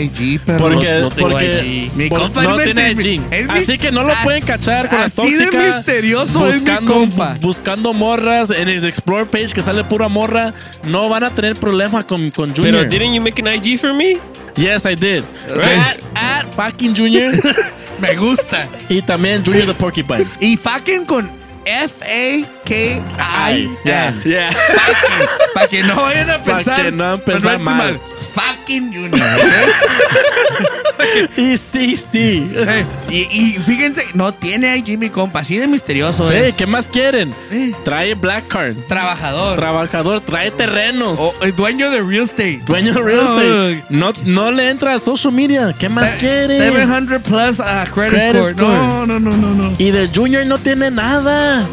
[0.00, 1.92] IG, pero Porque, no tengo porque IG.
[1.96, 3.22] Mi por- compa no tiene IG.
[3.32, 5.66] es Así que no lo pueden cachar con la así de tóxica.
[5.66, 7.36] misterioso es mi buscando, compa.
[7.40, 10.54] buscando morras en el Explore page que sale pura morra.
[10.84, 12.62] No van a tener problema con, con Junior.
[12.62, 14.16] Pero didn't you make an IG for me?
[14.54, 15.24] Yes, I did.
[15.56, 15.76] Right.
[15.76, 17.32] At, at fucking Junior.
[18.00, 18.68] me gusta.
[18.88, 20.24] y también Junior the Porcupine.
[20.38, 22.98] Y fucking con F-A-K-I.
[23.84, 24.54] Yeah, yeah.
[25.52, 26.82] Para que no vayan a pensar.
[26.84, 28.00] que no pensar decir mal.
[28.36, 29.14] Fucking Junior.
[29.14, 29.20] ¿ok?
[31.38, 32.48] y sí, sí.
[32.54, 36.54] Eh, y, y fíjense, no tiene IG mi compa, así de misterioso Sí, es.
[36.56, 37.34] ¿qué más quieren?
[37.50, 38.76] Eh, Trae Black Card.
[38.88, 39.56] trabajador.
[39.56, 41.18] Trabajador, trae terrenos.
[41.18, 42.60] o el dueño de real estate.
[42.66, 43.84] Dueño de real estate.
[43.90, 45.74] No, no le entra a social media.
[45.78, 46.58] ¿Qué más Se- quiere?
[46.58, 47.62] 700 plus uh,
[47.92, 48.50] credit, Credit score.
[48.50, 48.76] score.
[48.76, 49.74] No, no, no, no, no.
[49.78, 51.66] Y de Junior no tiene nada.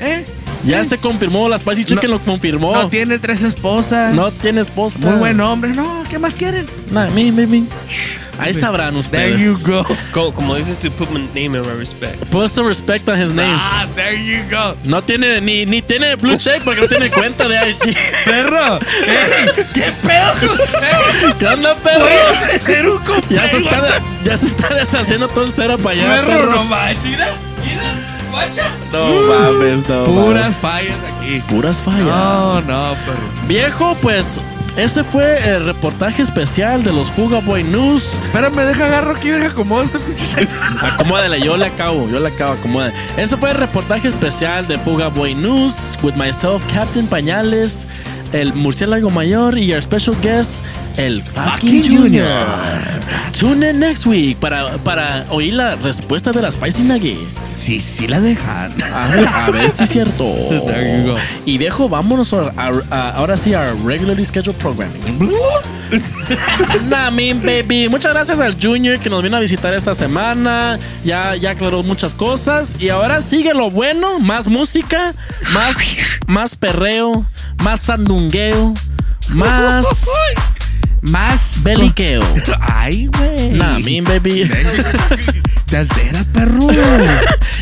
[0.00, 0.24] ¿Eh?
[0.64, 2.74] Ya se confirmó, la Spicy Chicken lo confirmó.
[2.74, 4.14] No tiene tres esposas.
[4.14, 4.96] No tiene esposa.
[4.98, 5.72] Muy buen hombre.
[5.72, 6.66] No, ¿qué más quieren?
[6.90, 7.64] Nah, me, me, me.
[8.38, 9.36] Ahí sabrán ustedes.
[9.36, 9.86] There you go.
[10.12, 12.24] Co- Como dices, to put my name in my respect.
[12.30, 13.52] Put some respect on his name.
[13.52, 14.76] Ah, there you go.
[14.84, 17.94] No tiene ni, ni tiene blue check porque no tiene cuenta de IG.
[18.24, 18.78] Perro.
[19.74, 21.34] ¿Qué pedo?
[21.38, 22.00] ¿Qué onda, perro?
[22.00, 26.08] Voy a un Ya se, está, ya se está deshaciendo todo cero para allá.
[26.22, 26.52] Perro, perro.
[26.54, 27.04] no manches.
[27.10, 27.28] Mira,
[27.62, 28.19] mira,
[28.92, 30.04] No mames, no.
[30.04, 30.56] Puras mames.
[30.56, 31.40] fallas aquí.
[31.48, 32.06] Puras fallas.
[32.06, 33.46] No, no, perro.
[33.46, 34.40] Viejo, pues
[34.76, 38.14] ese fue el reportaje especial de los Fuga Boy News.
[38.24, 40.48] Espérame, deja agarro aquí, deja acomodo este pinche.
[40.82, 42.94] Acomódale, yo le acabo, yo le acabo, acomódale.
[43.16, 47.86] Ese fue el reportaje especial de Fuga Boy News with myself, Captain Pañales,
[48.32, 50.64] el murciélago mayor y our special guest,
[50.96, 52.26] el fucking, Fucking junior.
[52.26, 53.00] Junior.
[53.38, 57.18] Tune in next week para, para oír la respuesta de la Spicy Nugget.
[57.56, 58.72] Sí, sí la dejan.
[58.92, 60.24] A ver, a ver si es cierto.
[61.46, 65.30] Y viejo, vámonos a, a- a- ahora sí a regularly scheduled programming.
[66.88, 67.88] nah, mean baby.
[67.88, 70.78] Muchas gracias al Junior que nos vino a visitar esta semana.
[71.04, 72.72] Ya, ya aclaró muchas cosas.
[72.78, 75.12] Y ahora sigue lo bueno: más música,
[75.52, 75.76] más,
[76.26, 77.24] más perreo,
[77.60, 78.74] más sandungueo,
[79.30, 79.86] más
[81.02, 81.62] Más.
[81.62, 82.20] beliqueo.
[82.60, 83.50] Ay, güey.
[83.52, 84.46] Nah, mean baby.
[85.66, 86.58] Te altera, perro.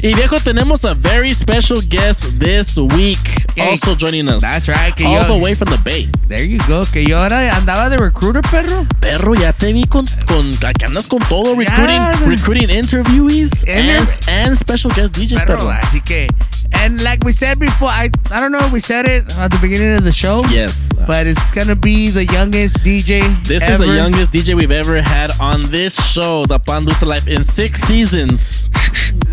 [0.03, 3.19] y viejo, tenemos a very special guest this week.
[3.55, 4.41] Hey, also joining us.
[4.43, 6.11] that's right, que All yo- the way from the Bay.
[6.27, 6.83] There you go.
[6.91, 8.87] Que yo ahora andaba de recruiter, perro.
[8.99, 12.13] Perro, ya te vi con, con que andas con todo, recruiting, Ya.
[12.27, 15.71] recruiting interviewees Inter- and, and special guest DJs, Perro, perro.
[15.71, 16.27] así que.
[16.81, 19.59] And like we said before, I I don't know if we said it at the
[19.61, 20.43] beginning of the show.
[20.51, 20.91] Yes.
[21.07, 23.21] But it's gonna be the youngest DJ.
[23.45, 23.85] This ever.
[23.85, 27.81] is the youngest DJ we've ever had on this show, The Pandusa Life, in six
[27.83, 28.69] seasons.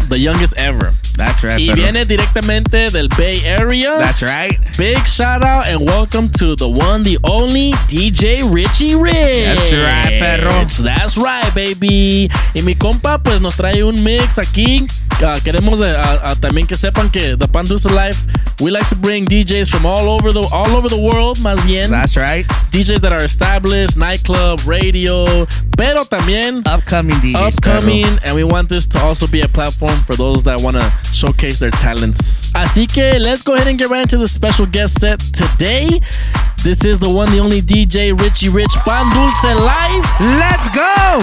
[0.10, 0.94] The youngest ever.
[1.18, 3.98] That's right, Y viene directamente del Bay Area.
[3.98, 4.58] That's right.
[4.78, 9.16] Big shout out and welcome to the one, the only DJ Richie Rich.
[9.16, 10.66] That's right, perro.
[10.84, 12.30] That's right, baby.
[12.54, 14.86] Y mi compa, pues nos trae un mix aquí.
[15.24, 18.26] Ah, queremos ah, ah, también que sepan que the Pandusa Life,
[18.62, 21.90] we like to bring DJs from all over the all over the world, más bien.
[21.90, 22.46] That's right.
[22.72, 25.46] DJs that are established, nightclub, radio,
[25.78, 27.58] pero también Upcoming DJs.
[27.58, 30.92] upcoming, and we want this to also be a platform for those that want to
[31.14, 32.52] showcase their talents.
[32.54, 36.00] Así que let's go ahead and get right into the special guest set today.
[36.66, 40.04] This is the one, the only DJ Richie Rich Pan Dulce Live.
[40.20, 41.22] Let's go.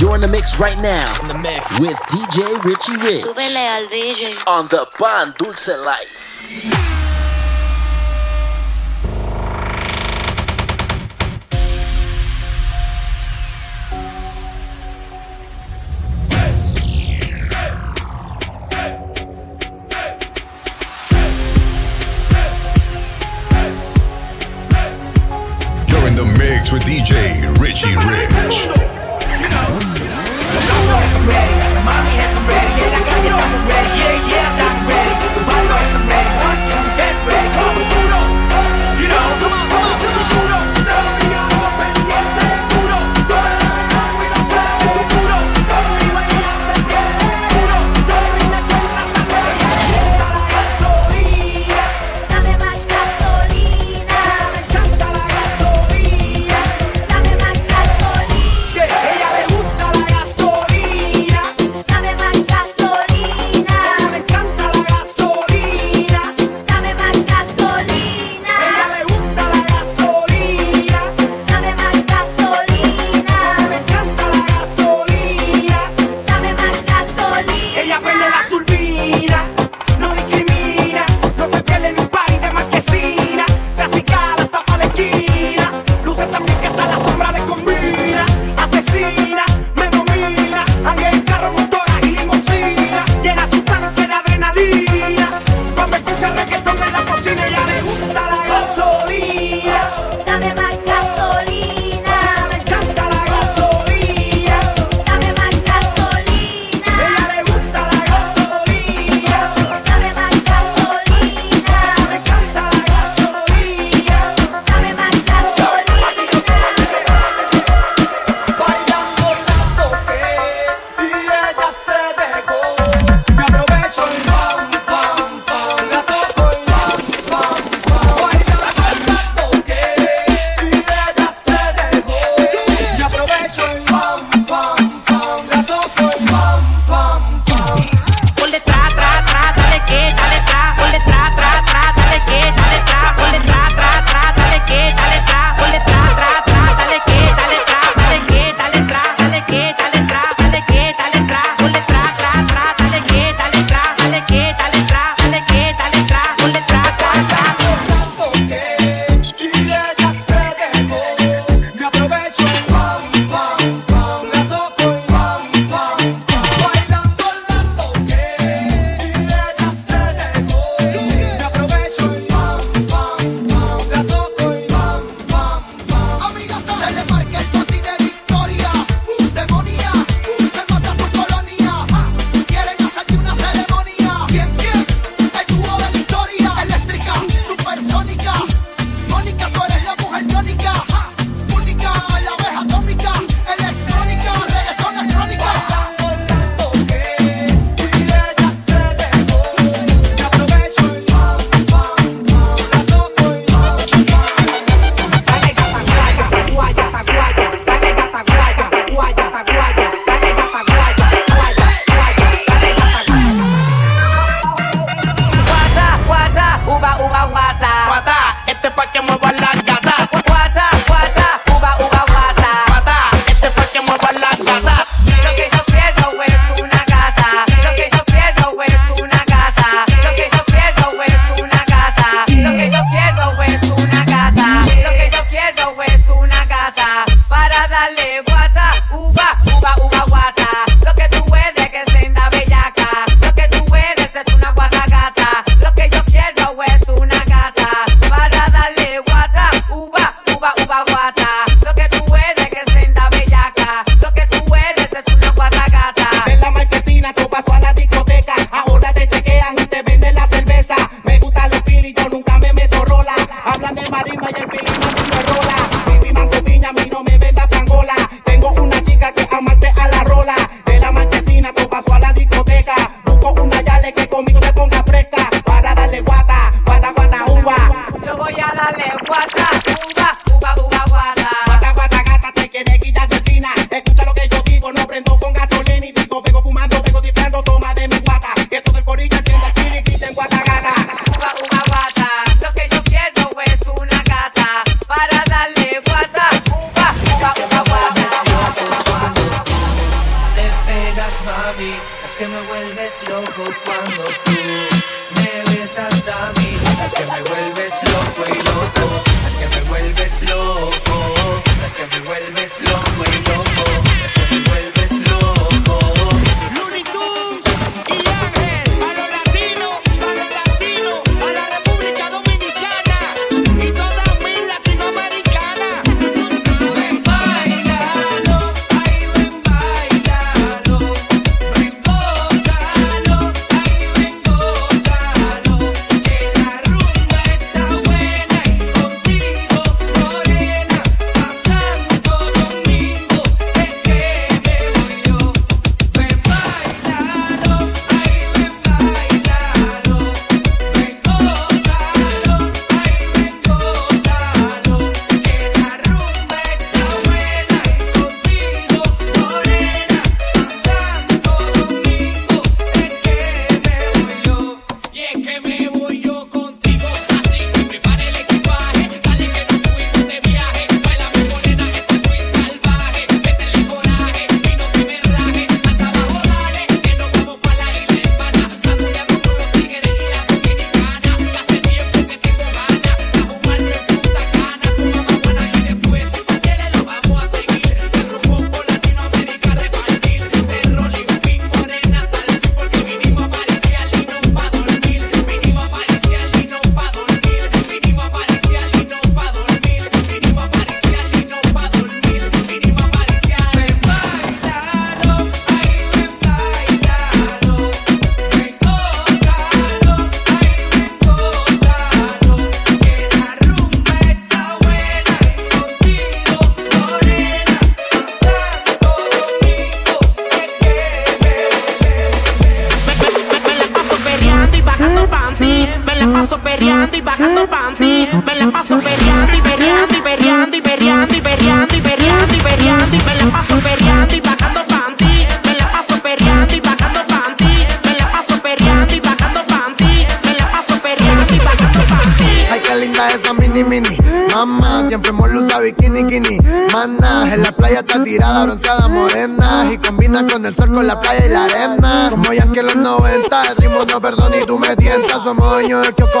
[0.00, 1.04] You're in the mix right now.
[1.20, 4.42] In the mix with DJ Richie Rich Súbele al DJ.
[4.46, 7.19] on the Pan Dulce Life.
[26.60, 28.80] Mix with DJ Richie Rich.
[31.30, 31.60] Dame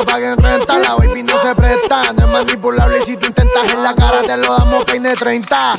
[0.00, 0.78] kiosco, paguen renta.
[0.78, 2.98] La baby no se presta, no es manipulable.
[3.02, 5.78] Y si tú intentas en la cara, te lo damos peine 30.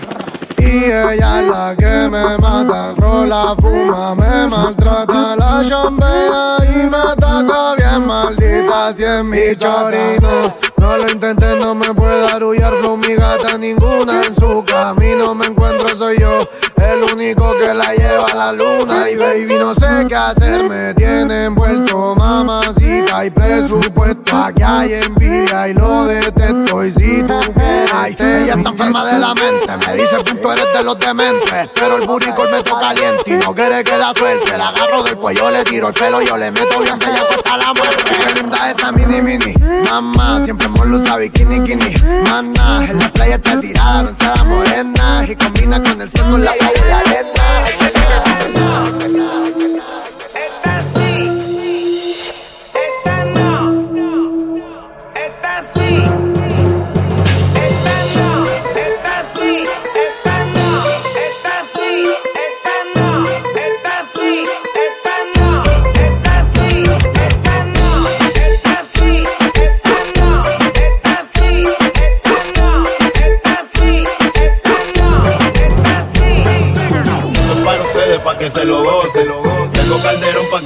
[0.58, 6.98] Y ella es la que me mata, rola, fuma, me maltrata, la chambea y me
[6.98, 10.54] ataca bien maldita si es mi chorino.
[10.78, 15.48] No lo intenté, no me puede arullar flow mi gata ninguna en su camino me
[15.48, 16.48] encuentro soy yo,
[16.94, 19.10] el único que la lleva a la luna.
[19.10, 25.68] Y baby no sé qué hacer, me tiene envuelto mamacita y presupuesto, aquí hay envidia
[25.68, 26.84] y lo detesto.
[26.84, 30.84] Y si tú quieres, ella está enferma de la mente, me dice punto eres de
[30.84, 33.24] los dementes, pero el burricol me toca caliente.
[33.26, 36.38] Y no quiere que la suelte, la agarro del cuello, le tiro el pelo, yo
[36.38, 39.54] le meto bien que ella cuesta la muerte, qué linda esa mini mini,
[39.90, 45.36] mamá, siempre hemos usado bikini kini, mana, en la playa está tirada, bronceada morena, y
[45.36, 48.01] combina con el sol, con la playa la qué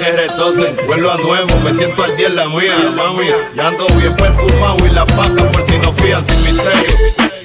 [0.06, 0.76] que retocen.
[0.88, 3.28] Vuelvo a nuevo, me siento al día en la mía, mami.
[3.56, 6.96] Ya ando bien perfumado y la paca por si no fían sin misterio.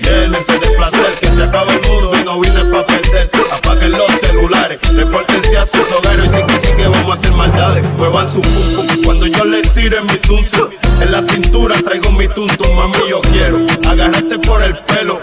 [0.03, 3.31] Llénense de placer, que se acaba el mundo y no vine pa' perder.
[3.53, 7.33] Apaguen los celulares, repórtense a sus hogares y sí que sí que vamos a hacer
[7.33, 7.85] maldades.
[7.97, 10.69] Muevan su pum cuando yo les tire mi tuntum.
[11.01, 13.59] En la cintura traigo mi tuntum, mami, yo quiero
[13.89, 15.21] agarrarte por el pelo.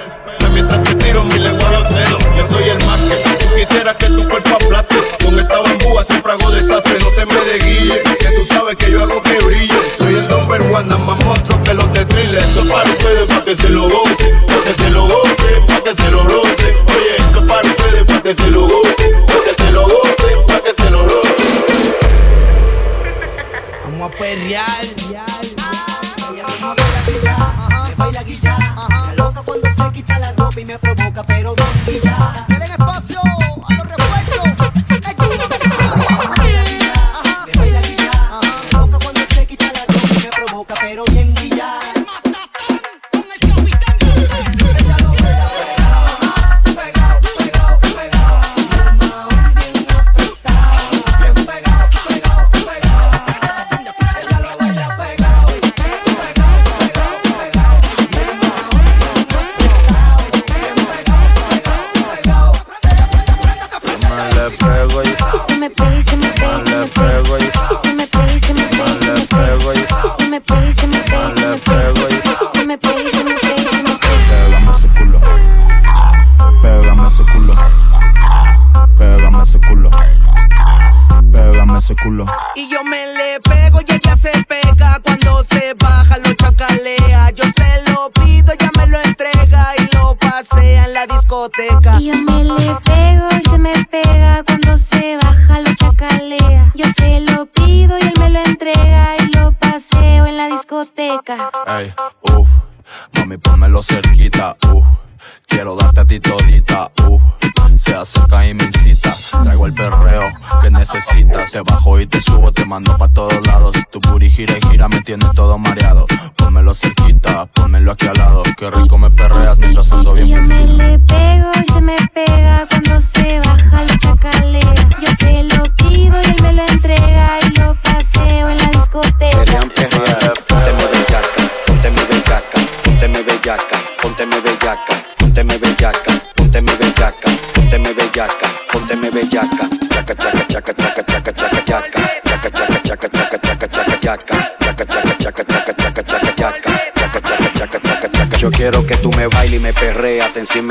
[0.53, 4.07] Mientras te tiro mi lengua a los yo soy el más que tú quisieras que
[4.07, 4.46] tu cuerpo
[8.67, 9.81] sabes que yo hago que brille.
[9.97, 13.27] Soy el number one, nada más monstruo que los de thriller, esto es para ustedes,
[13.27, 16.75] pa' que se lo gocen, pa' que se lo gocen, pa' que se lo rocen.
[16.97, 20.45] Oye, esto es para ustedes, pa' que se lo gocen, pa' que se lo gocen,
[20.47, 21.95] pa' que se lo rocen.
[23.83, 24.65] Vamos a perrear.
[27.97, 28.57] baila guilla.
[28.89, 31.55] La loca cuando se quita la ropa y me provoca, pero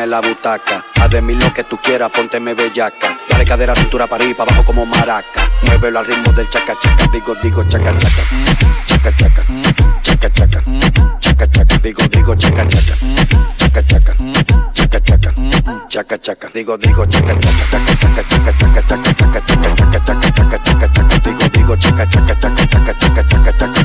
[0.05, 0.85] la butaca.
[1.01, 3.17] Haz de mí lo que tú quieras, pónteme bellaca.
[3.31, 5.49] Dale cadera, cintura para arriba, abajo como maraca.
[5.63, 8.23] Muévelo al ritmo del chaca chaca, digo, digo, chaca chaca.
[8.87, 9.43] Chaca chaca,
[10.03, 10.63] chaca chaca,
[11.21, 12.97] chaca chaca, digo, digo, chaca chaca.
[13.57, 14.17] Chaca chaca,
[14.75, 15.35] chaca chaca,
[15.89, 20.89] chaca chaca, digo, digo, chaca chaca, chaca chaca, chaca chaca, chaca chaca, chaca chaca, chaca
[20.93, 23.76] chaca, digo, digo, chaca, chaca chaca, chaca chaca, chaca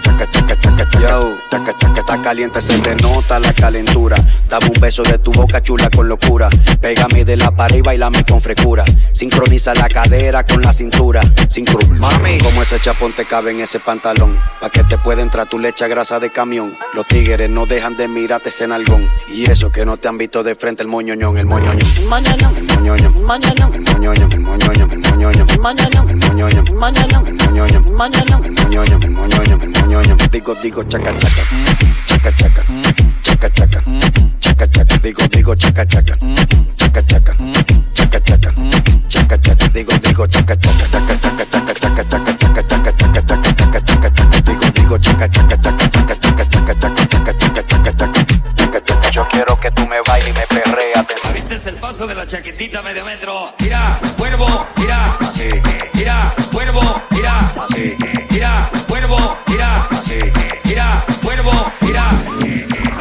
[2.31, 4.15] caliente, se te nota la calentura.
[4.47, 6.47] Dame un beso de tu boca chula con locura.
[6.79, 8.85] Pégame de la pared y bailame con frescura.
[9.11, 11.19] Sincroniza la cadera con la cintura.
[11.49, 12.37] Sincro, mami.
[12.37, 14.39] Como ese chapón te cabe en ese pantalón.
[14.61, 16.73] Pa' que te pueda entrar tu leche a grasa de camión.
[16.93, 19.09] Los tigres no dejan de mirarte ese nalgón.
[19.27, 21.79] Y eso que no te han visto de frente el moñoñón, el moñoñón.
[21.97, 26.17] El moñoñón, el moñoñón, el moñoñón, el moñoñón, el moñoñón, el moñoñón, el moñoñón, el
[26.17, 30.17] moñoñón, el moñoñón, el moñoñón, el moñoñón, el moñoñón, el moñoñón.
[30.31, 31.43] Digo, digo, chaca, chaca,
[32.21, 32.63] chaca, chaca,
[33.23, 33.81] chaca, chaca,
[34.39, 36.15] chaca, chaca, digo, digo, chaca, chaca,
[36.77, 37.59] chaca, chaca, chaca,
[37.93, 38.21] chaca,
[39.09, 43.55] chaca, chaca, digo, digo, chaca, chaca, chaca, chaca, chaca, chaca, chaca, chaca, chaca, chaca, chaca,
[43.55, 47.63] chaca, chaca, chaca, digo, digo, chaca, chaca, chaca, chaca, chaca, chaca, chaca, chaca, chaca, chaca,
[47.63, 48.13] chaca,
[48.55, 49.09] chaca, chaca.
[49.11, 51.05] Yo quiero que tú me bailes y me perreas.
[51.33, 53.53] ¿Viste el paso de la chaquetita medio metro?
[53.59, 55.17] Mira, cuervo, mira.
[55.93, 57.53] Mira, cuervo, mira.
[58.29, 59.89] Mira, cuervo, mira.
[60.63, 61.05] Mira,
[61.41, 62.11] cuervo, mira.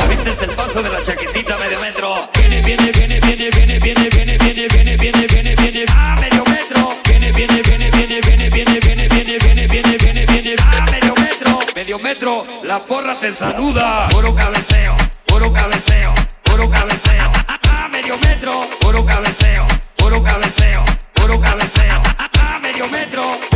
[0.09, 2.29] ¿Viste el paso de la chaquetita medio metro?
[2.35, 6.89] Viene, viene, viene, viene, viene, viene, viene, viene, viene, viene, viene, viene, a medio metro.
[7.05, 11.59] Viene, viene, viene, viene, viene, viene, viene, viene, viene, viene, viene, viene, a medio metro.
[11.75, 14.07] Medio metro, la porra te saluda.
[14.11, 17.33] Puro cabeceo, puro cabeceo, puro cabeceo.
[17.47, 19.67] A medio metro, puro cabeceo,
[19.97, 20.85] puro cabeceo,
[21.15, 22.03] puro cabeceo.
[22.19, 23.50] A medio metro.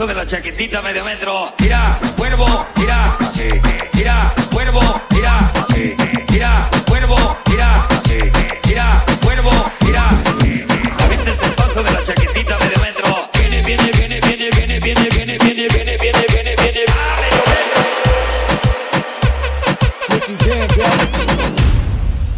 [0.00, 1.52] ¿Viste el paso de la chaquetita medio metro?
[1.58, 3.50] Mira, cuervo, mira, así.
[3.92, 4.80] Mira, cuervo,
[5.10, 5.94] mira, así.
[6.32, 8.18] Mira, cuervo, mira, así.
[8.66, 9.50] Mira, cuervo,
[9.84, 10.10] mira.
[10.42, 13.28] ¿Viste el paso de la chaquetita medio metro?
[13.34, 16.84] Viene, viene, viene, viene, viene, viene, viene, viene, viene, viene, viene, viene.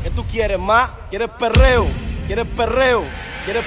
[0.02, 0.90] ¿Qué tú quieres más?
[1.10, 1.86] ¿Quieres perreo?
[2.26, 3.04] ¿Quieres perreo?
[3.44, 3.62] ¿Quieres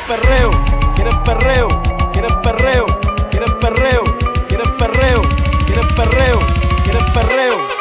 [1.25, 3.04] perreo?
[3.35, 4.03] ¿Quieres perreo?
[4.47, 5.21] ¿Quieres perreo?
[5.65, 6.39] ¿Quieres perreo?
[6.85, 7.74] ¿Quieres perreo?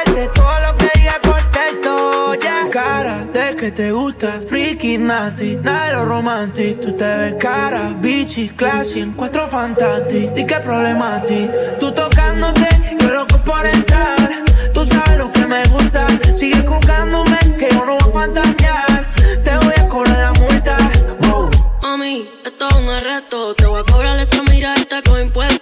[0.00, 2.40] hacerte todo lo que diga contento, ya.
[2.40, 2.70] Yeah.
[2.70, 6.80] Cara de que te gusta, friki, nati, nada de lo romántico.
[6.82, 10.32] Tú te ves cara, bichi, classy, en cuatro fantastic.
[10.34, 12.68] Di que problemati, tú tocándote,
[13.00, 14.44] yo loco por entrar.
[14.72, 19.10] Tú sabes lo que me gusta, sigue jugándome que yo no voy a fantasear.
[19.42, 20.76] Te voy a cobrar la multa,
[21.20, 21.50] wow.
[21.82, 25.59] Mami, esto es un arresto, te voy a cobrar esa mirada este con impuestos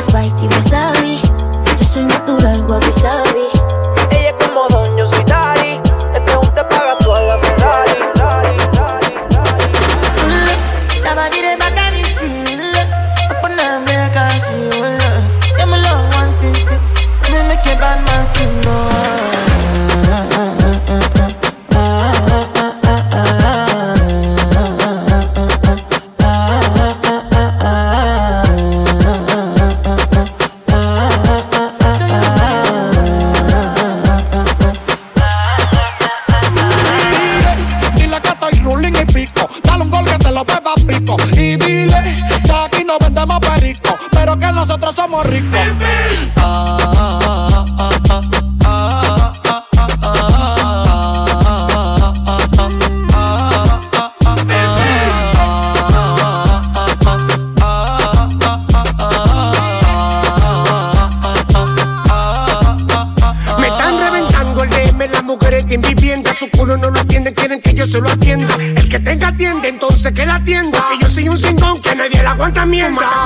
[0.00, 1.20] spicy wasabi.
[1.78, 2.67] Yo soy natural
[72.38, 73.17] aguanta mierda.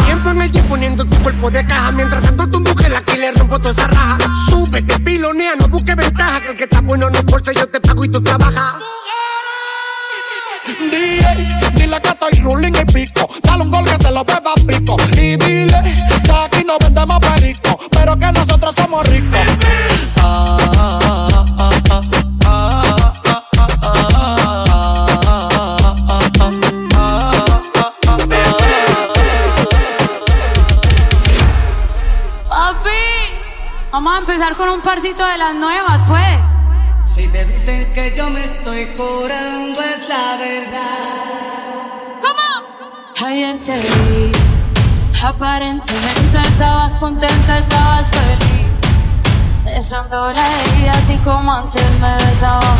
[50.15, 52.77] así como antes me besaba.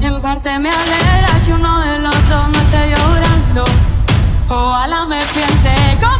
[0.00, 3.64] En parte me alegra que uno de los dos no esté llorando.
[4.48, 6.17] Ojalá me piense como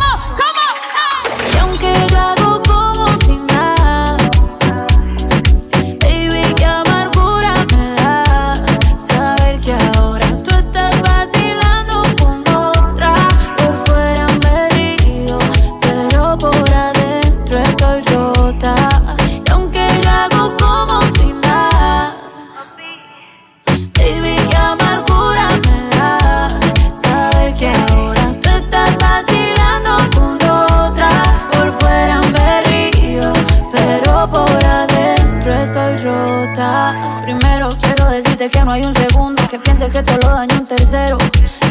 [34.27, 37.21] por adentro estoy rota.
[37.23, 40.67] Primero quiero decirte que no hay un segundo que piense que todo lo daño un
[40.67, 41.19] tercero.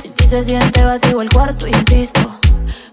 [0.01, 2.21] Sin ti se siente vacío el cuarto, insisto.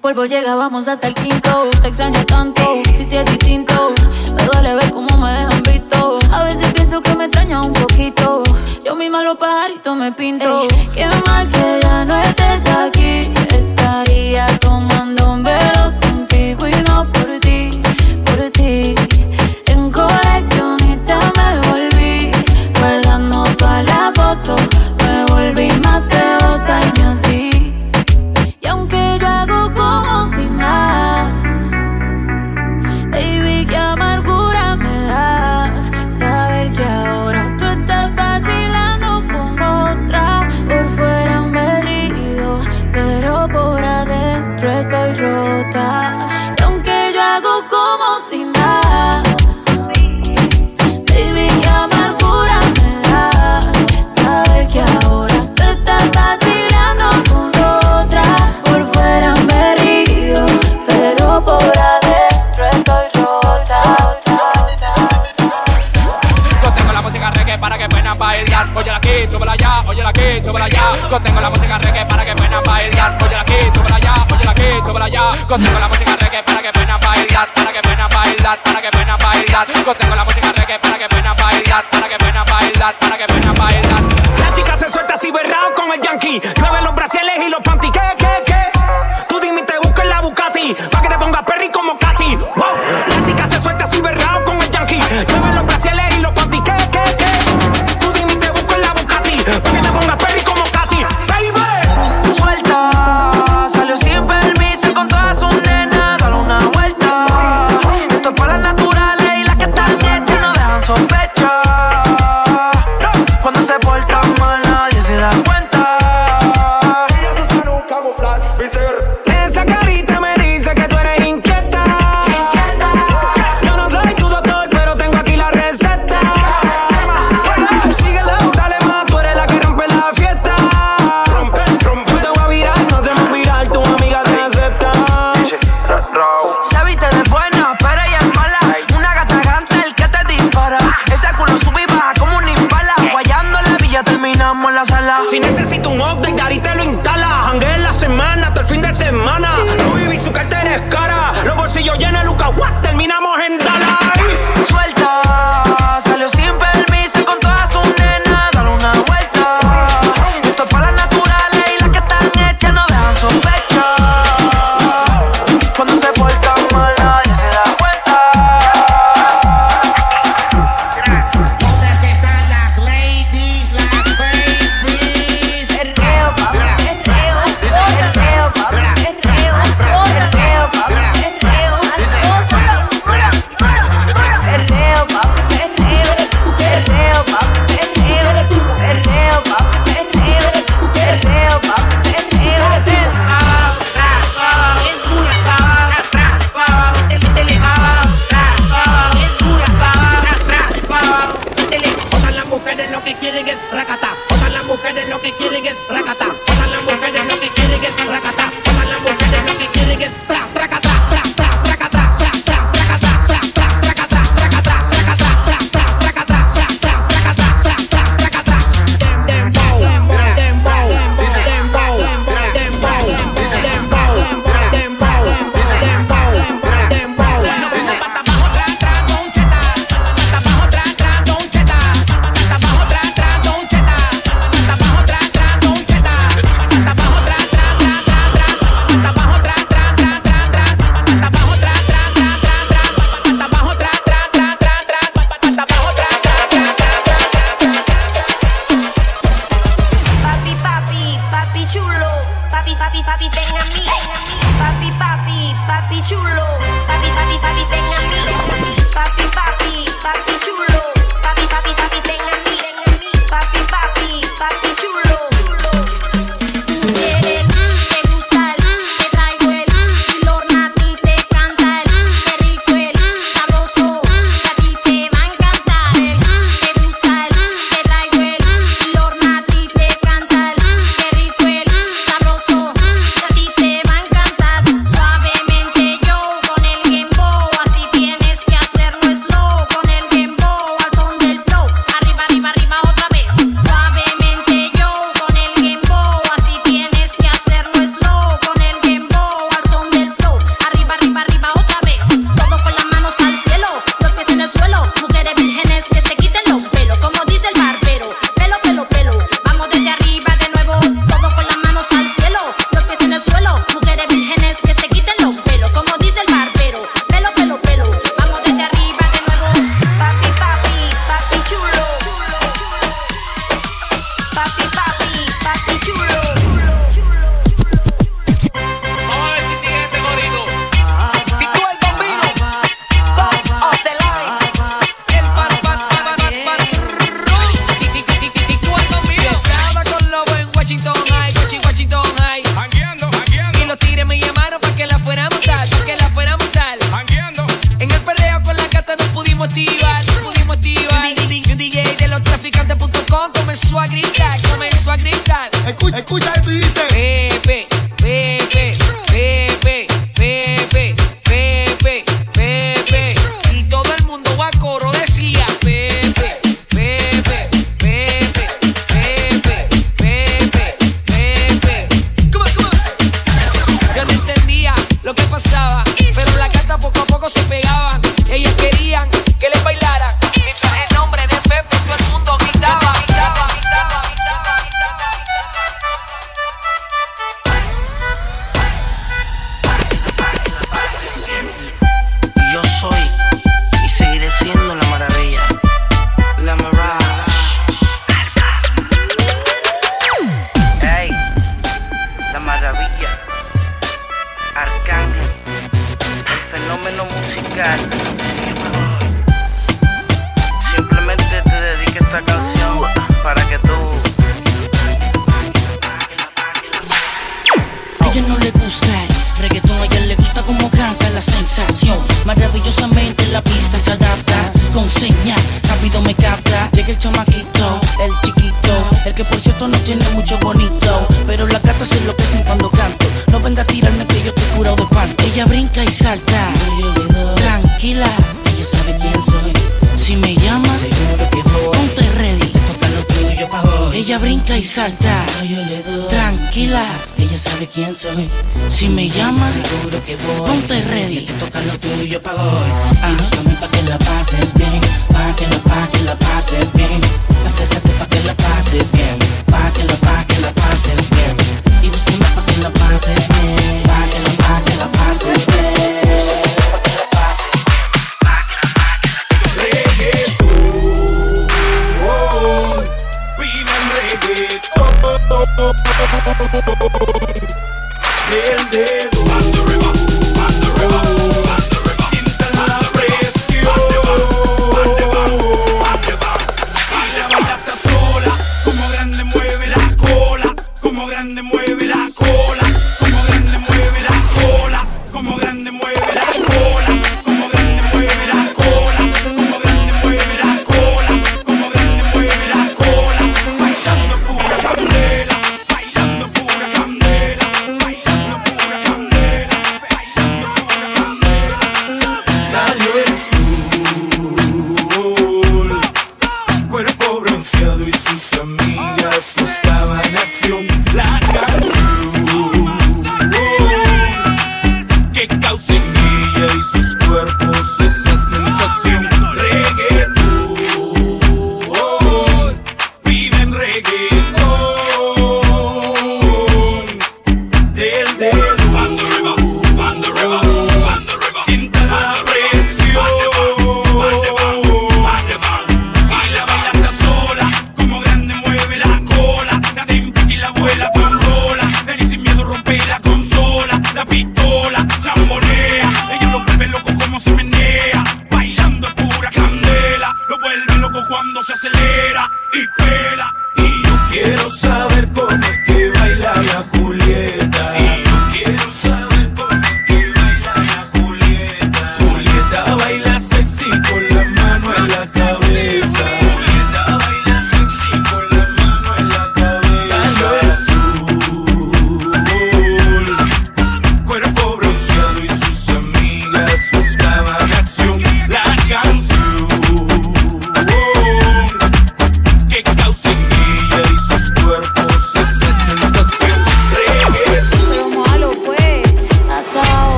[0.00, 1.68] Polvo llega, vamos hasta el quinto.
[1.82, 3.92] Te extraño tanto, si te es distinto.
[4.34, 6.18] Me duele ver cómo me dejan visto.
[6.32, 8.42] A veces pienso que me extraña un poquito.
[8.84, 10.62] Yo misma los pajaritos me pinto.
[10.62, 13.32] Ey, qué mal que ya no estés aquí.
[13.50, 15.01] Estaría tomando
[68.32, 71.08] bailar, óyela aquí, súbela allá, óyela aquí, súbela allá.
[71.08, 75.04] Contengo la música reggae para que puedan bailar, óyela aquí, súbela allá, óyela aquí, súbela
[75.04, 75.46] allá.
[75.46, 79.18] Contengo la música reggae para que puedan bailar, para que puedan bailar, para que puedan
[79.18, 79.66] bailar.
[79.84, 83.54] Contengo la música reggae para que puedan bailar, para que puedan bailar, para que puedan
[83.54, 84.11] bailar.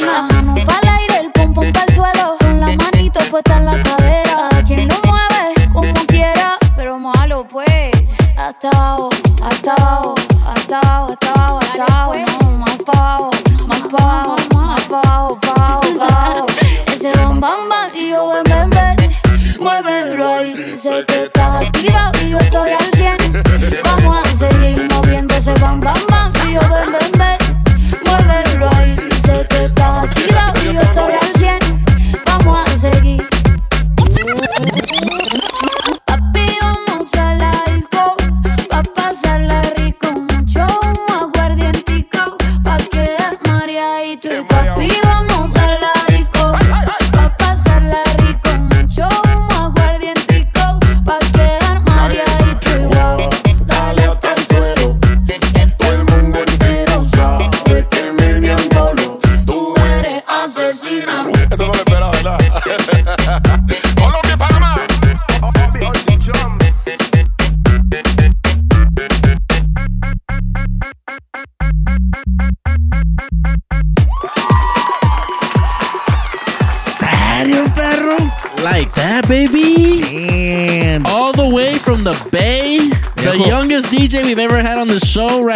[0.00, 2.36] La mano el aire, el pum pum para el suelo.
[2.40, 4.48] Con la manito puesta en la cadera.
[4.66, 7.92] Quien lo mueve como quiera, pero malo pues.
[8.36, 9.03] Hasta ahora.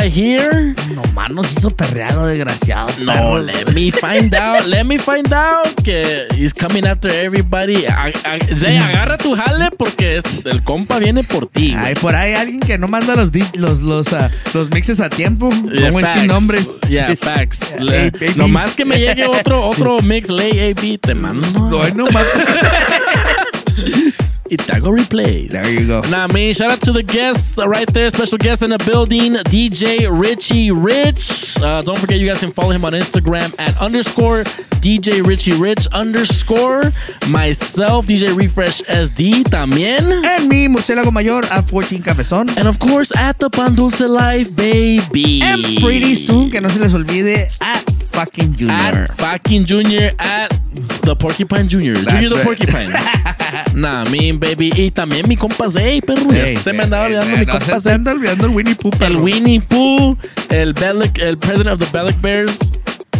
[0.08, 0.74] Right here.
[0.94, 2.88] Nomás nos hizo perrear lo desgraciado.
[3.00, 3.38] No, perro.
[3.40, 4.66] let me find out.
[4.66, 7.84] Let me find out que he's coming after everybody.
[7.86, 11.74] A- a- Zay, agarra tu jale porque el compa viene por ti.
[11.76, 15.48] Hay por ahí alguien que no manda los los los, ah, los mixes a tiempo.
[15.72, 16.80] Yeah, Como es sin nombres.
[16.88, 17.76] Yeah, facts.
[17.78, 18.32] Hey, Le- baby.
[18.36, 21.46] Nomás que me llegue otro, otro mix late AB, te mando.
[21.68, 22.26] Bueno, más.
[24.50, 25.48] Y Replay.
[25.50, 26.00] There you go.
[26.08, 28.08] Nah, man, shout out to the guests right there.
[28.10, 31.58] Special guest in the building, DJ Richie Rich.
[31.60, 34.44] Uh, don't forget, you guys can follow him on Instagram at underscore
[34.80, 36.92] DJ Richie Rich underscore.
[37.28, 40.24] Myself, DJ Refresh SD también.
[40.24, 42.48] And me, murciélago mayor a 14 Cabezón.
[42.56, 45.42] And of course, at the Pan Dulce Life, baby.
[45.42, 47.87] And pretty soon, que no se les olvide, at
[48.18, 48.74] fucking Junior.
[48.74, 50.48] At fucking Junior at
[51.02, 51.94] the Porcupine Junior.
[51.94, 52.42] That's Junior the.
[52.44, 52.90] Porcupine.
[53.80, 54.70] nah, mean baby.
[54.74, 56.28] Y también mi compa Zay, perro.
[56.60, 57.92] Se me andaba ey, olvidando ey, mi no compa se te Zay.
[57.94, 59.22] anda olvidando el Winnie Pooh, El perro.
[59.22, 60.16] Winnie Pooh,
[60.50, 62.58] el Bellic, el president of the Bellic Bears,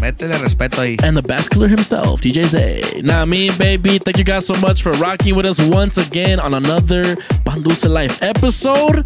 [0.01, 0.97] Métele respeto ahí.
[1.03, 2.81] and the bass killer himself, DJ Zay.
[3.03, 3.99] Nah, mean baby.
[3.99, 8.19] Thank you guys so much for rocking with us once again on another Banduce Life
[8.23, 9.05] episode.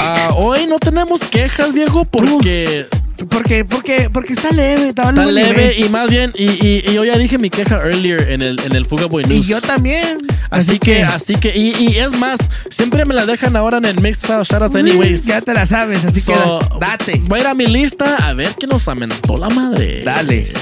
[0.00, 2.88] Ah, hoy no tenemos quejas, viejo, porque
[3.30, 5.84] Porque, porque, porque está leve, está buen leve nivel.
[5.84, 8.74] y más bien, y, y, y yo ya dije mi queja earlier en el, en
[8.74, 9.46] el Fuga Boy Y News.
[9.46, 10.18] yo también.
[10.50, 12.38] Así que, así que, y, y es más,
[12.70, 15.24] siempre me la dejan ahora en el Mixed Shoutouts anyways.
[15.26, 17.22] Ya te la sabes, así que So, date.
[17.26, 20.02] Voy a ir a mi lista a ver qué nos amenazó la madre.
[20.04, 20.52] Dale.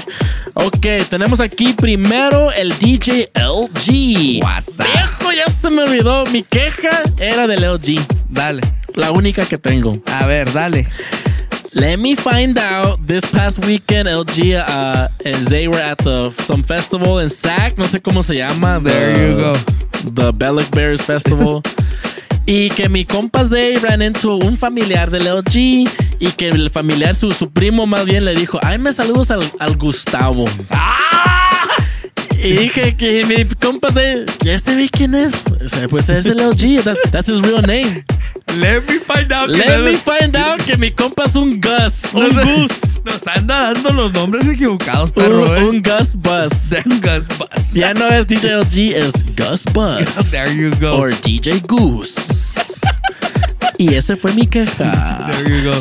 [0.55, 4.43] Ok, tenemos aquí primero el DJ LG.
[4.43, 4.87] WhatsApp.
[4.93, 6.23] Viejo, ya se me olvidó.
[6.31, 7.99] Mi queja era del LG.
[8.29, 8.61] Dale.
[8.95, 9.91] La única que tengo.
[10.05, 10.87] A ver, dale.
[11.73, 13.05] Let me find out.
[13.07, 17.77] This past weekend, LG uh, and Zay were at the some festival in Sac.
[17.77, 18.79] No sé cómo se llama.
[18.79, 19.53] the- There you go.
[20.13, 21.61] The Bellic Bears Festival.
[22.45, 25.89] y que mi compa Zay ran into un familiar del LG.
[26.19, 29.41] Y que el familiar, su, su primo más bien, le dijo: Ay, me saludos al,
[29.59, 30.45] al Gustavo.
[32.37, 35.33] Y dije que mi compa Zay, ¿ya este quién es?
[35.89, 36.83] Pues es el LG.
[36.83, 38.03] That- that's his real name.
[38.57, 39.47] Let me find out.
[39.51, 42.13] que Let no- me find out que mi compa es un Gus.
[42.13, 43.01] Un Nos- Gus.
[43.05, 45.63] Nos anda dando los nombres equivocados, perro, un, eh.
[45.65, 46.71] un Gus Bus.
[46.85, 47.73] Un Gus Bus.
[47.73, 50.31] Ya no es DJ LG, es Gus Bus.
[50.31, 50.97] There you go.
[50.99, 52.13] Or DJ Goose.
[53.77, 55.29] Y ese fue mi queja.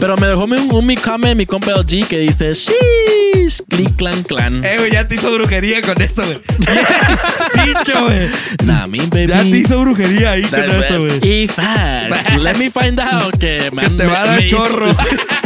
[0.00, 4.22] Pero me dejó un, un mi comment mi compa LG que dice Sheesh, click clan
[4.22, 4.64] clan.
[4.64, 6.38] Eh, güey, ya te hizo brujería con eso, güey.
[7.54, 8.28] sí, cho, güey.
[8.64, 9.26] Nah, me baby.
[9.28, 11.42] Ya te hizo brujería ahí con eso, güey.
[11.42, 12.36] Y facts.
[12.38, 14.90] Let me find out que, Que te va a dar me hizo- chorro.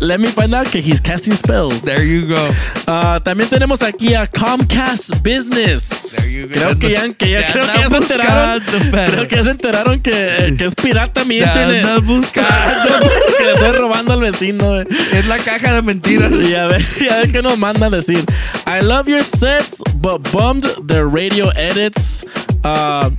[0.00, 1.82] Let me find out que he's casting spells.
[1.82, 2.48] There you go.
[2.86, 6.16] Ah, también tenemos aquí a Comcast Business.
[6.16, 6.52] There you go.
[6.52, 8.62] Creo que ya, que ya, creo que ya se enteraron.
[8.62, 12.02] Creo que ya se enteraron que, que es pirata mi Te internet.
[12.04, 12.48] buscando.
[13.38, 14.64] que le estoy robando al vecino.
[14.66, 14.84] güey.
[15.12, 16.32] Es la caja de mentiras.
[16.32, 18.24] Y a ver, y a ver qué nos manda a decir.
[18.66, 22.24] I love your sets, but bummed the radio edits.
[22.64, 23.10] Uh,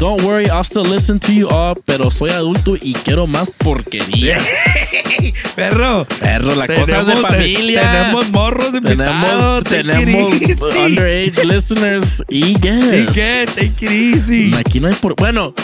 [0.00, 4.42] don't worry, I'll still listen to you all, pero soy adulto y quiero más porquerías.
[5.54, 6.06] Perro.
[6.18, 7.82] Perro, la cosa es de te- familia.
[7.92, 9.64] tenemos morros de invitados.
[9.64, 12.96] Tenemos, tenemos underage listeners y guests.
[12.96, 13.44] ¿Y qué?
[13.46, 14.50] Take it easy.
[14.58, 15.14] Aquí no hay por.
[15.16, 15.54] Bueno,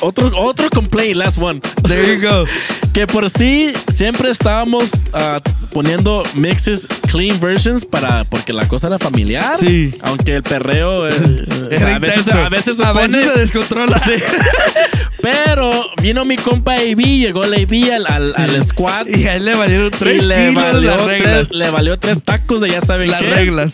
[0.00, 1.60] otro, otro complaint, last one.
[1.86, 2.44] There you go.
[2.92, 5.38] que por sí siempre estábamos ah,
[5.70, 9.56] poniendo mixes clean versions para porque la cosa era familiar.
[9.58, 9.90] Sí.
[10.02, 11.12] Aunque el perreo eh,
[11.94, 13.08] a, veces, a veces se A pone.
[13.08, 13.98] veces se descontrola.
[13.98, 14.12] Sí.
[15.22, 15.70] Pero
[16.00, 19.06] vino mi compa AB, llegó el AB al, al, al squad.
[19.08, 21.48] Y a él le valieron tres y le kilos valió las reglas.
[21.48, 23.26] tres, le valió tres tacos de ya saben Las qué.
[23.30, 23.72] reglas.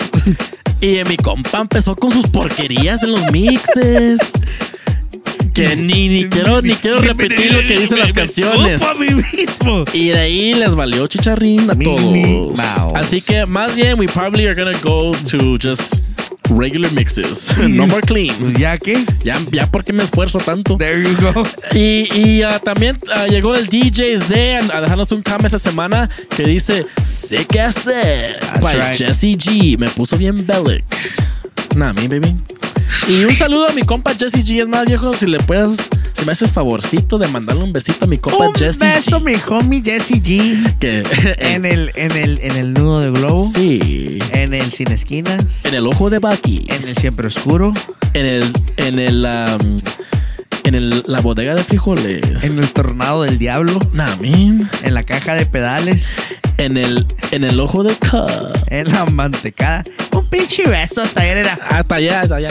[0.81, 4.19] Y mi compa empezó con sus porquerías en los mixes.
[5.53, 8.81] Que ni, ni quiero, ni quiero repetir lo que dicen las canciones.
[8.81, 9.85] supo a mí mismo.
[9.93, 12.59] Y de ahí les valió chicharrín a todos.
[12.95, 16.05] Así que más bien, we probably are gonna go to just
[16.51, 17.57] regular mixes.
[17.69, 18.55] no more clean.
[18.59, 19.05] ¿Ya qué?
[19.25, 20.77] Ya, ya porque me esfuerzo tanto.
[20.77, 21.43] There you go.
[21.73, 26.09] Y, y ah, también ah, llegó el DJ Z a dejarnos un comment esta semana
[26.37, 28.39] que dice: Sé qué hacer.
[28.61, 28.97] By right.
[28.97, 29.79] Jesse G.
[29.79, 30.85] Me puso bien bellic.
[31.77, 32.37] Nah, me, baby.
[33.09, 34.63] Y un saludo a mi compa Jesse G.
[34.63, 35.77] Es más viejo, si le puedes,
[36.13, 39.25] si me haces favorcito de mandarle un besito a mi compa Un Jesse beso, G.
[39.25, 40.79] mi homie Jesse G.
[40.79, 41.03] Que
[41.39, 43.51] En el, en el, en el nudo de globo.
[43.55, 44.19] Sí.
[44.33, 45.65] En el sin esquinas.
[45.65, 46.65] En el ojo de Bucky.
[46.69, 47.73] En el siempre oscuro.
[48.15, 49.77] En el, en el, um,
[50.65, 52.23] en el, la bodega de frijoles.
[52.45, 53.79] En el tornado del diablo.
[53.93, 54.71] Nah, man.
[54.83, 56.07] En la caja de pedales.
[56.59, 58.31] En el, en el ojo de Cup.
[58.69, 59.85] En la mantecada.
[60.13, 61.55] Un pinche beso hasta ayer era.
[61.55, 62.51] Hasta allá, hasta allá.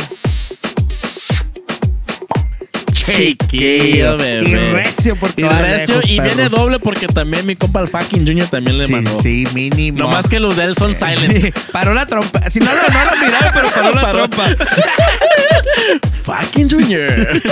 [2.91, 4.47] Chiquillo, bebé.
[4.49, 6.35] Y recio porque Y va recio, lejos, y perro.
[6.35, 9.21] viene doble porque también mi compa el fucking Junior también le Sí, mandó.
[9.21, 9.99] sí, mínimo.
[9.99, 11.55] No más que los de él son silent.
[11.71, 12.49] Paró la trompa.
[12.49, 14.27] Si no, no, no lo miraron, pero paró la Paró.
[14.29, 14.55] trompa.
[16.23, 17.41] fucking Junior.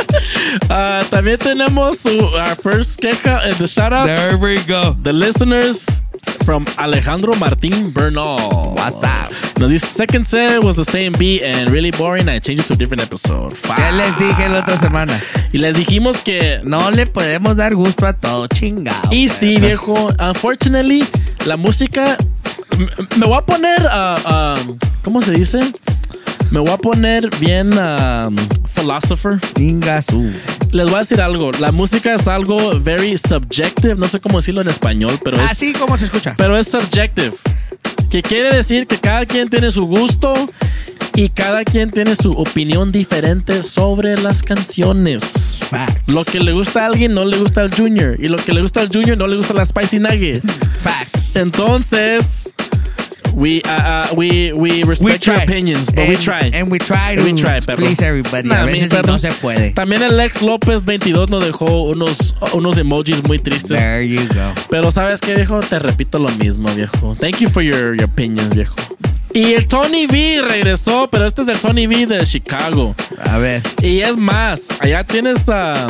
[0.72, 4.06] Ah, también tenemos su, our first queja en the shoutouts.
[4.06, 4.96] There we go.
[5.04, 5.86] The listeners
[6.46, 8.38] from Alejandro Martín Bernal.
[8.76, 9.32] What's up?
[9.60, 12.30] Nos dice, second set was the same beat and really boring.
[12.30, 13.54] I changed it to a different episode.
[13.54, 15.20] ¿Qué les dije la otra semana?
[15.52, 19.12] Y les dijimos que No le podemos dar gusto a todo chingado.
[19.12, 20.10] Y sí, viejo.
[20.20, 21.04] Unfortunately,
[21.46, 22.18] la música.
[23.18, 23.88] Me voy a poner.
[23.90, 24.56] ah, ah,
[25.04, 25.60] ¿Cómo se dice?
[26.52, 28.36] Me voy a poner bien um,
[28.74, 29.40] philosopher.
[29.60, 30.32] Ingasu.
[30.72, 31.52] Les voy a decir algo.
[31.60, 33.96] La música es algo very subjective.
[33.96, 35.52] No sé cómo decirlo en español, pero es.
[35.52, 36.36] Así como se escucha.
[36.38, 37.34] Pero es subjective.
[38.10, 40.34] Que quiere decir que cada quien tiene su gusto
[41.20, 45.60] y cada quien tiene su opinión diferente sobre las canciones.
[45.70, 46.04] Facts.
[46.08, 48.16] Lo que le gusta a alguien no le gusta al Junior.
[48.18, 50.42] Y lo que le gusta al Junior no le gusta a la Spicy Nugget.
[50.80, 51.36] Facts.
[51.36, 52.54] Entonces,
[53.34, 56.52] we, uh, uh, we, we respect your opinions, but we try.
[56.54, 57.84] And we try to We try, perro.
[57.84, 58.48] please everybody.
[58.48, 59.12] Nah, a veces perro.
[59.12, 59.72] no se puede.
[59.72, 63.78] También el ex López 22 nos dejó unos, unos emojis muy tristes.
[63.78, 64.54] There you go.
[64.70, 65.60] Pero ¿sabes qué, viejo?
[65.60, 67.18] Te repito lo mismo, viejo.
[67.20, 68.76] Thank you for your, your opinions, viejo.
[69.34, 72.96] Y el Tony V regresó, pero este es el Tony V de Chicago.
[73.24, 73.62] A ver.
[73.82, 75.88] Y es más, allá tienes a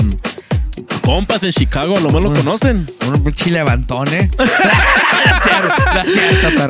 [1.02, 2.86] compas en Chicago, a lo mejor lo conocen.
[3.08, 4.30] Un pinche levantón, ¿eh?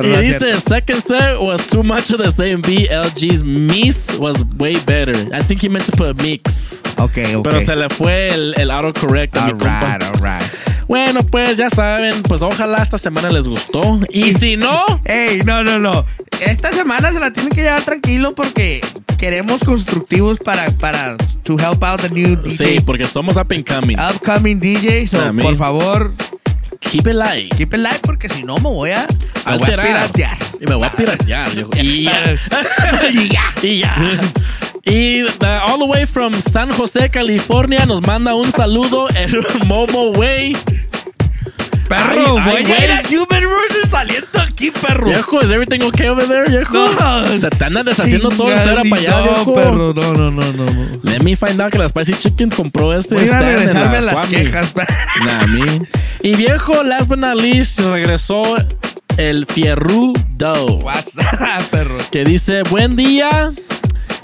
[0.02, 2.90] Y dice, second set was too much of the same beat.
[2.90, 5.14] LG's Miss was way better.
[5.34, 6.82] I think he meant to put mix.
[6.96, 7.42] Ok, ok.
[7.44, 9.92] Pero se le fue el, el autocorrect a mi compa.
[9.92, 10.42] Alright, alright.
[10.90, 14.00] Bueno, pues ya saben, pues ojalá esta semana les gustó.
[14.12, 16.04] Y si no, Ey, no, no, no.
[16.40, 18.80] Esta semana se la tienen que llevar tranquilo porque
[19.16, 22.56] queremos constructivos para, para to help out the new DJ.
[22.56, 23.96] sí, porque somos up and coming.
[24.00, 25.06] Upcoming DJ.
[25.06, 26.12] So, por favor,
[26.80, 27.54] Keep it light.
[27.56, 29.06] keep it live porque si no me voy a,
[29.46, 30.36] me voy a piratear.
[30.60, 31.48] Y me voy a piratear.
[31.80, 32.22] Y ya.
[33.12, 33.42] y ya.
[33.62, 34.20] Y ya.
[34.82, 35.28] Y uh,
[35.66, 39.30] all the way from San José, California, nos manda un saludo el
[39.68, 40.56] Momo Way.
[41.90, 42.84] Perro, Ay, ay, güey.
[42.84, 45.06] ir a Human Rush saliendo aquí, perro.
[45.08, 46.72] Viejo, ¿is everything okay over there, viejo?
[46.72, 47.26] No.
[47.38, 49.54] Se te andan deshaciendo todo el cera para allá, viejo.
[49.54, 50.88] perro, no, no, no, no, no.
[51.02, 54.00] Let me find out que la Spicy Chicken compró ese Voy a regresarme la a
[54.02, 54.34] las Swami.
[54.36, 54.72] quejas.
[55.26, 55.80] Nah, me.
[56.22, 58.42] Y viejo, last but not least, regresó
[59.16, 60.78] el Fierru Doe.
[60.84, 61.96] WhatsApp, perro.
[62.12, 63.52] Que dice, buen día.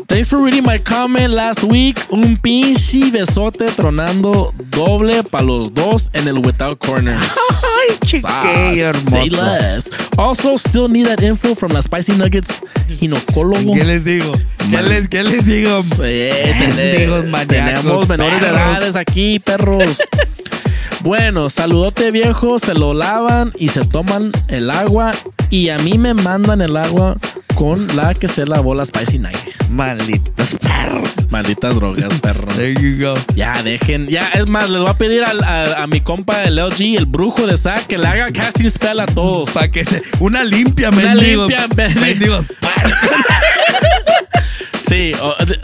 [0.09, 1.99] Thanks for reading my comment last week.
[2.11, 7.27] Un pinche besote tronando doble para los dos en el Without Corners.
[7.65, 9.43] Ay, chiquillo Ah, Say hermoso.
[9.43, 9.91] less.
[10.17, 13.73] Also, still need that info from la Spicy Nuggets ginecólogo.
[13.75, 14.33] ¿Qué les digo?
[14.71, 15.83] ¿Qué les, qué les digo?
[15.83, 19.99] Sí, tene- Mendigos maníacos, tenemos menores de edades aquí, perros.
[21.07, 25.13] bueno, saludote viejo, se lo lavan y se toman el agua
[25.51, 27.17] y a mí me mandan el agua
[27.55, 29.39] con la que se lavó la Spicy Night.
[29.71, 31.09] Malditos perros.
[31.31, 32.47] Malditas drogas, perro.
[32.57, 33.15] There you go.
[33.37, 34.09] Ya, dejen.
[34.09, 37.07] Ya, es más, les voy a pedir al- a, a mi compa el LG, el
[37.07, 39.51] brujo de Zack, que le haga casting spell a todos.
[39.51, 40.03] Para que se.
[40.21, 41.47] Una limpia, Una mendigo.
[41.47, 41.67] limpia,
[42.01, 42.45] mendigo.
[44.89, 45.11] Sí,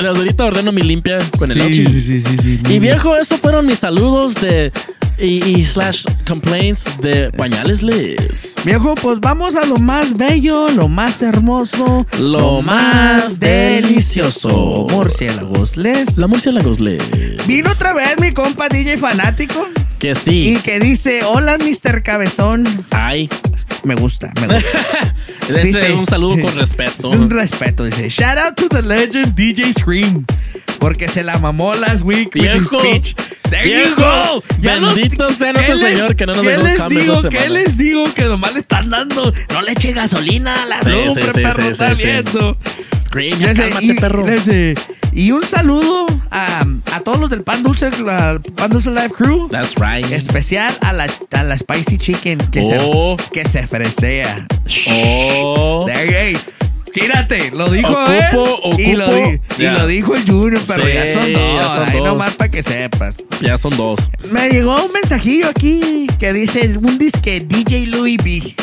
[0.04, 2.60] ahorita ordeno mi limpia con el sí, sí, sí, sí.
[2.68, 4.72] Y viejo, esos fueron mis saludos de
[5.18, 8.54] y, y slash complaints de pañales Liz.
[8.64, 14.86] Viejo, pues vamos a lo más bello, lo más hermoso, Lo más delicioso.
[14.90, 16.18] Murciélagos, les.
[16.18, 17.02] La murciélagos Liz.
[17.46, 19.68] Vino otra vez mi compa DJ fanático
[19.98, 20.58] Que y sí.
[20.64, 22.02] que dice: Hola, Mr.
[22.02, 22.64] Cabezón.
[22.90, 23.28] Ay.
[23.84, 24.78] Me gusta, me gusta.
[25.48, 27.12] Ese es un saludo con respeto.
[27.12, 28.08] Es un respeto, dice.
[28.08, 30.24] Shout out to the legend DJ Scream.
[30.82, 33.14] Porque se la mamó last week Viejo, speech.
[33.50, 34.44] There you viejo, go.
[34.60, 37.22] Ya bendito sea nuestro ¿qué les- Señor que no nos ¿Qué les digo?
[37.22, 38.04] ¿Qué les digo?
[38.14, 39.32] Que nomás le están dando.
[39.52, 41.62] No le eche gasolina a la Sí, lumbre, sí, perro.
[41.62, 42.56] sí, está viendo.
[43.06, 44.24] Scream, ya Ese, cálmate, y, perro.
[45.12, 49.48] y un saludo a, a todos los del Pan Dulce, la Pan Dulce Live Crew.
[49.50, 50.10] That's right.
[50.10, 53.16] Especial a la, a la Spicy Chicken que, Oh.
[53.18, 54.46] se, que se fresea.
[54.88, 55.84] Oh.
[55.86, 56.38] There, hey,
[56.92, 58.80] Quírate, lo dijo Ocupo, él.
[58.80, 59.06] Y lo,
[59.58, 61.42] y lo dijo el Junior, pero Sí, ya son dos.
[61.62, 62.06] ya son ahí dos.
[62.06, 63.14] nomás para que sepas.
[63.40, 63.98] Ya son dos.
[64.30, 68.54] Me llegó un mensajillo aquí que dice un disque DJ Louis B.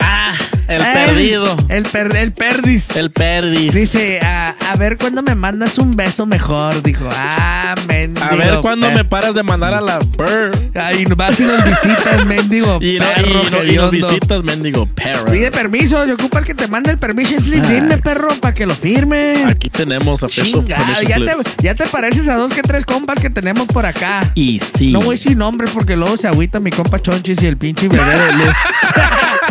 [0.00, 0.32] Ah,
[0.68, 1.56] el perdido.
[1.68, 2.94] El, per- el perdis.
[2.96, 3.72] El perdis.
[3.72, 6.82] Dice, a, a ver cuándo me mandas un beso mejor.
[6.82, 8.26] Dijo, ah, mendigo.
[8.26, 10.70] A ver cuándo me paras de mandar a la bird.
[10.76, 14.86] Ay, vas y nos visitas, mendigo Y, no, perro y, no- y nos visitas, mendigo
[14.86, 15.26] perro.
[15.32, 17.64] Pide permiso, yo ocupa el que te mande el permission slip.
[17.64, 19.44] Dime, perro, para que lo firme.
[19.48, 20.64] Aquí tenemos a Peso
[21.06, 21.32] ya te,
[21.62, 24.30] ya te pareces a dos que tres compas que tenemos por acá.
[24.34, 24.90] Y sí.
[24.92, 28.04] No voy sin nombres porque luego se agüita mi compa Chonchis y el pinche bebé
[28.04, 28.56] de luz.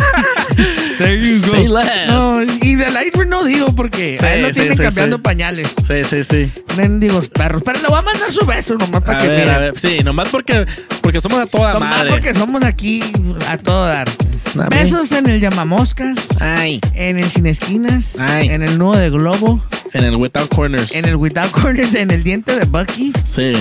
[0.98, 1.52] There you go.
[1.52, 2.08] Say less.
[2.08, 5.22] No, y de Lightweight no digo porque Sí, a él lo sí, tienen sí, cambiando
[5.22, 5.68] pañales.
[5.86, 6.50] Sí, sí, sí.
[6.76, 7.62] Mendigos perros.
[7.64, 9.78] Pero le voy a mandar su beso nomás para A que ver, a ver.
[9.78, 10.66] Sí, nomás porque,
[11.02, 12.10] porque somos a toda Nomás madre.
[12.10, 13.02] porque somos aquí
[13.48, 14.08] a todo dar.
[14.54, 14.76] Dame.
[14.76, 16.40] Besos en el llamamoscas.
[16.42, 16.80] Ay.
[16.94, 18.18] En el sin esquinas.
[18.18, 18.48] Ay.
[18.48, 19.62] En el nudo de globo.
[19.92, 20.94] En el Without Corners.
[20.94, 21.94] En el without corners.
[21.94, 23.12] En el diente de Bucky.
[23.24, 23.52] Sí,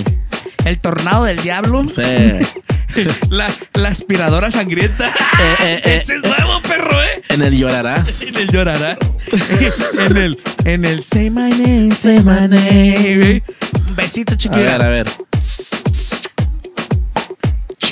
[0.68, 1.86] El tornado del diablo.
[1.90, 2.02] sí.
[3.30, 5.10] La, la aspiradora sangrienta.
[5.10, 5.12] Eh,
[5.62, 7.22] eh, eh, Ese es nuevo, perro, ¿eh?
[7.30, 8.22] En el llorarás.
[8.28, 8.98] En el llorarás.
[10.10, 13.44] en el, en el say my name, say my name.
[13.90, 14.64] Un besito, A chiquilla.
[14.78, 15.08] ver, a ver.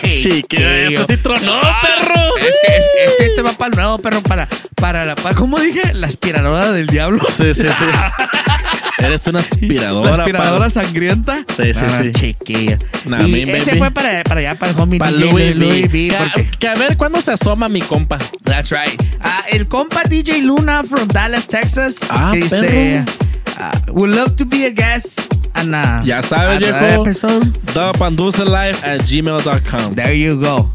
[0.09, 2.37] Chiquillo, eso sí tronó, perro.
[2.37, 2.85] Es que, es,
[3.19, 5.93] que este va para el nuevo, perro, para, para la, para, ¿cómo dije?
[5.93, 7.23] La aspiradora del diablo.
[7.23, 7.85] Sí, sí, sí.
[8.97, 10.11] Eres una aspiradora.
[10.17, 10.71] La aspiradora pal.
[10.71, 11.37] sangrienta.
[11.55, 12.11] Sí, sí, Ah, sí.
[12.11, 12.77] chiquilla.
[13.05, 13.79] Nah, y mi ese baby.
[13.79, 15.89] fue para, para allá, para el homie Pa' DJ Louis, Louis V.
[15.89, 18.17] V, Que, porque- que a ver cuándo se asoma mi compa.
[18.43, 18.99] That's right.
[19.21, 23.03] Ah, el compa DJ Luna from Dallas, Texas, Ah, que dice,
[23.57, 25.21] ah, would love to be a guest
[25.61, 27.03] on a, Ya sabes, viejo.
[28.45, 29.95] Live at gmail.com.
[29.95, 30.71] There you go.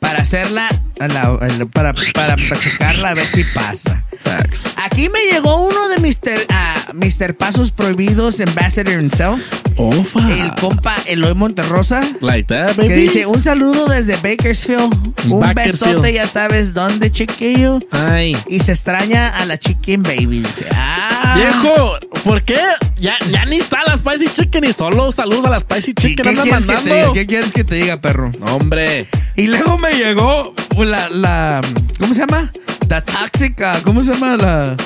[0.00, 0.68] Para hacerla,
[0.98, 4.04] la- la- para, para, para checarla a ver si pasa.
[4.22, 4.72] Facts.
[4.76, 6.46] Aquí me llegó uno de Mr.
[6.50, 7.36] ah, Mr.
[7.36, 9.40] Pasos Prohibidos, Ambassador himself,
[9.76, 10.22] Oh, fuck.
[10.30, 12.00] el compa Eloy Monterrosa.
[12.20, 12.88] Like that, baby.
[12.88, 14.92] Que dice, un saludo desde Bakersfield.
[15.30, 15.92] Un Bakersfield.
[15.94, 17.78] besote, ya sabes dónde, chiquillo.
[17.90, 18.36] Ay.
[18.48, 20.40] Y se extraña a la chicken baby.
[20.40, 21.34] Dice, ah.
[21.36, 22.58] Viejo, ¿por qué?
[22.96, 26.42] Ya, ya ni está la Spicy Chicken y solo saludos a la Spicy Chicken ¿Qué
[26.42, 26.74] quieres, que te diga?
[26.82, 27.12] mandando.
[27.14, 28.30] ¿Qué quieres que te diga, perro?
[28.50, 29.06] Hombre.
[29.36, 31.60] Y luego me llegó la, la
[31.98, 32.50] ¿cómo se llama?
[32.90, 34.36] La tóxica, ¿cómo se llama?
[34.36, 34.76] La,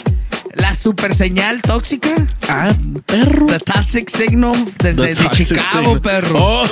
[0.56, 2.10] la super señal tóxica.
[2.50, 2.70] Ah,
[3.06, 3.46] perro.
[3.46, 6.00] The toxic signal desde de toxic Chicago, signal.
[6.02, 6.38] perro.
[6.38, 6.62] Oh.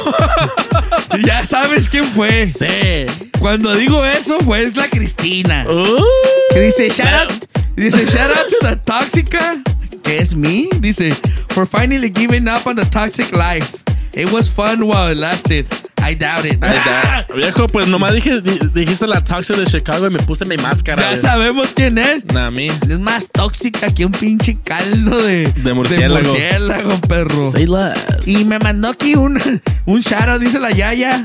[1.27, 2.47] ya sabes quién fue.
[2.47, 3.07] Sí.
[3.41, 5.65] Cuando digo eso, fue es la Cristina.
[5.67, 6.05] Uh.
[6.53, 7.33] Que dice, shout out,
[7.77, 9.63] dice, shout out to the Toxica,
[10.03, 10.69] que es me.
[10.81, 11.17] Dice,
[11.49, 13.73] for finally giving up on the toxic life.
[14.15, 15.67] It was fun while it lasted.
[16.05, 16.59] I doubt it.
[16.61, 20.45] Ay, da- Viejo, pues nomás dije, di- dijiste la Toxic de Chicago y me puse
[20.45, 21.01] mi máscara.
[21.15, 22.25] Ya sabemos quién es.
[22.27, 22.67] Nah, mi.
[22.67, 26.29] Es más tóxica que un pinche caldo de, De murciélago.
[26.29, 27.51] murciélago, perro.
[27.53, 28.27] Say less.
[28.27, 29.39] Y me mandó aquí un,
[29.87, 31.23] un shout out, dice la Yaya.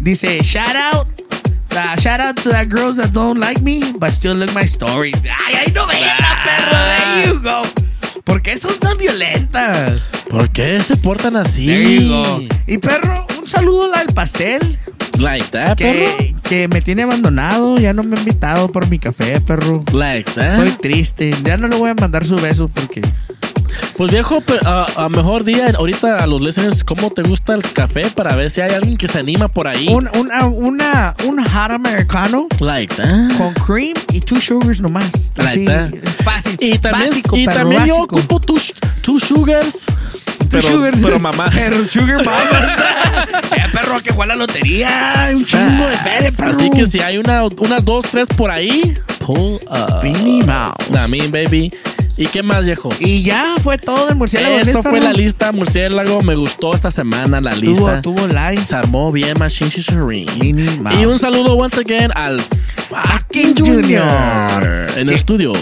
[0.00, 1.06] Dice, shout out.
[1.74, 5.16] uh, shout out to that girls that don't like me, but still look my stories.
[5.24, 6.41] Ay, ay, no vean Ah.
[8.24, 10.00] ¿Por qué son tan violentas?
[10.30, 11.66] ¿Por qué se portan así?
[11.66, 12.40] There you go.
[12.66, 14.78] Y perro, un saludo al pastel.
[15.18, 16.16] Like that, perro.
[16.18, 19.84] Que, que me tiene abandonado, ya no me ha invitado por mi café, perro.
[19.92, 20.58] Like that.
[20.58, 21.34] Estoy triste.
[21.44, 23.02] Ya no le voy a mandar su beso porque.
[23.96, 28.10] Pues viejo, ah, a mejor día ahorita a los listeners, ¿cómo te gusta el café?
[28.10, 29.88] Para ver si hay alguien que se anima por ahí.
[29.88, 33.36] Un, una, una, un hot americano Like that.
[33.38, 35.30] con cream y two sugars nomás.
[35.36, 35.90] Like Así, that.
[36.24, 36.56] fácil.
[36.60, 38.16] Y también, básico, y también yo básico.
[38.16, 38.56] ocupo two,
[39.02, 39.86] two sugars.
[40.50, 40.98] Pero, sugars.
[41.02, 41.50] pero mamás.
[41.54, 42.78] Pero sugar mamas.
[43.56, 45.30] eh, perro, que juega la lotería.
[45.34, 46.50] Un chingo de feria, perro.
[46.50, 48.94] Así que si hay una, unas dos, tres por ahí,
[49.24, 50.02] pull up.
[50.02, 50.90] Minnie Mouse.
[50.90, 51.72] Nah, mean, baby.
[52.16, 52.90] ¿Y qué más, viejo?
[53.00, 54.56] Y ya fue todo el murciélago.
[54.58, 55.06] Eso fue ¿no?
[55.06, 56.20] la lista murciélago.
[56.22, 58.02] Me gustó esta semana la Tuvo, lista.
[58.02, 58.60] tuvo like.
[58.62, 60.28] Se armó bien Machine Shishirin.
[61.00, 62.38] Y un saludo once again al
[62.88, 65.52] fucking Junior en el estudio.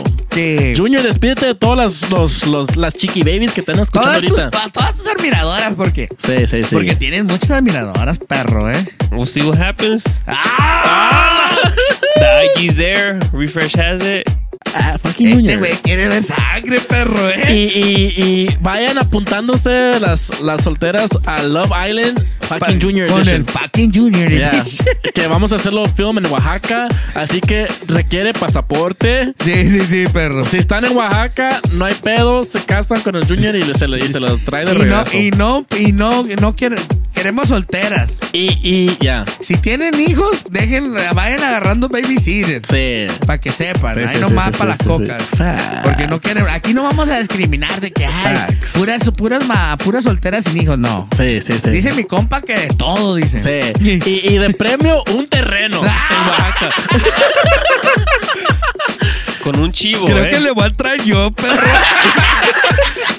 [0.77, 4.39] Junior, despídete de todas las, los, los- las chiqui babies que están escuchando todas, tus,
[4.41, 4.51] ahorita.
[4.51, 6.09] pa- todas tus admiradoras, porque.
[6.19, 6.69] Sí, sí, sí.
[6.75, 8.85] Porque tienes muchas admiradoras, perro, ¿eh?
[9.13, 10.23] We'll see what happens.
[10.27, 11.51] ¡Ah!
[12.17, 13.19] The IG's there.
[13.33, 14.29] Refresh has it.
[14.73, 17.53] Ah, fucking Este güey quiere ver sangre, perro, eh.
[17.53, 23.41] y, y vayan apuntándose las, las solteras a Love Island fucking Junior con Edition.
[23.41, 24.51] el fucking Junior Yeah.
[24.53, 24.87] Edition.
[25.15, 29.33] que vamos a hacerlo film en Oaxaca, así que requiere pasaporte.
[29.43, 30.45] Sí, sí, sí, perro.
[30.45, 33.99] Si están en Oaxaca, no hay pedo, se casan con el Junior y se, le,
[34.05, 35.17] y se los trae de Y no, regreso.
[35.17, 36.79] y no, y no, no quieren,
[37.13, 38.21] queremos solteras.
[38.33, 39.25] Y, y ya.
[39.41, 42.69] Si tienen hijos, dejen, vayan agarrando babysitters.
[42.69, 43.07] Sí.
[43.27, 45.23] Para que sepan, Sí, ahí sí, nomás sí, para las cocas.
[45.83, 48.37] Porque no quieren, aquí no vamos a discriminar de que hay
[48.75, 51.09] puras, puras, ma- puras solteras sin hijos, no.
[51.17, 51.71] Sí, sí, sí.
[51.71, 53.41] Dice mi compa que de todo, dice.
[53.41, 53.61] Sí.
[53.85, 56.09] Y, y de premio, un terreno Ah.
[56.11, 56.71] en Oaxaca.
[59.43, 60.31] Con un chivo, Creo eh.
[60.31, 61.57] que le voy a traer yo, perro.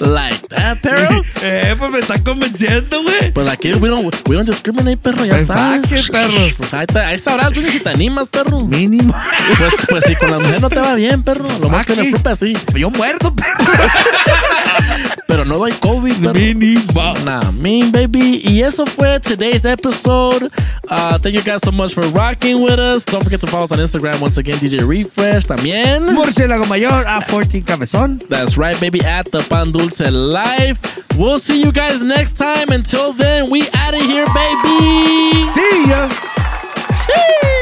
[0.00, 1.22] like that, perro.
[1.42, 3.32] eh, pues me está convenciendo, güey.
[3.32, 5.88] Pues aquí we don't, we don't discriminate, perro, ya sabes.
[6.10, 6.32] perro.
[6.56, 8.60] Pues ahí, está- ahí sabrás tú si te animas, perro.
[8.60, 9.14] Mínimo.
[9.58, 11.46] Pues, pues si con la mujer no te va bien, perro.
[11.60, 12.52] Lo más que le flupe así.
[12.74, 13.54] Yo muerto, perro.
[15.26, 16.34] Pero no doy COVID, perro.
[16.34, 17.14] Mínimo.
[17.24, 18.42] Nah, mean, baby.
[18.44, 20.50] Y eso fue today's episode.
[20.90, 23.04] Uh, thank you guys so much for rocking with us.
[23.06, 26.11] Don't forget to follow us on Instagram once again, DJ Refresh también.
[26.12, 28.18] Murciélago mayor a 14 cabezón.
[28.28, 30.78] That's right, baby, at the Pan Dulce Life.
[31.16, 32.68] We'll see you guys next time.
[32.70, 35.44] Until then, we out of here, baby.
[35.54, 36.08] See ya.
[36.08, 37.61] Sheesh.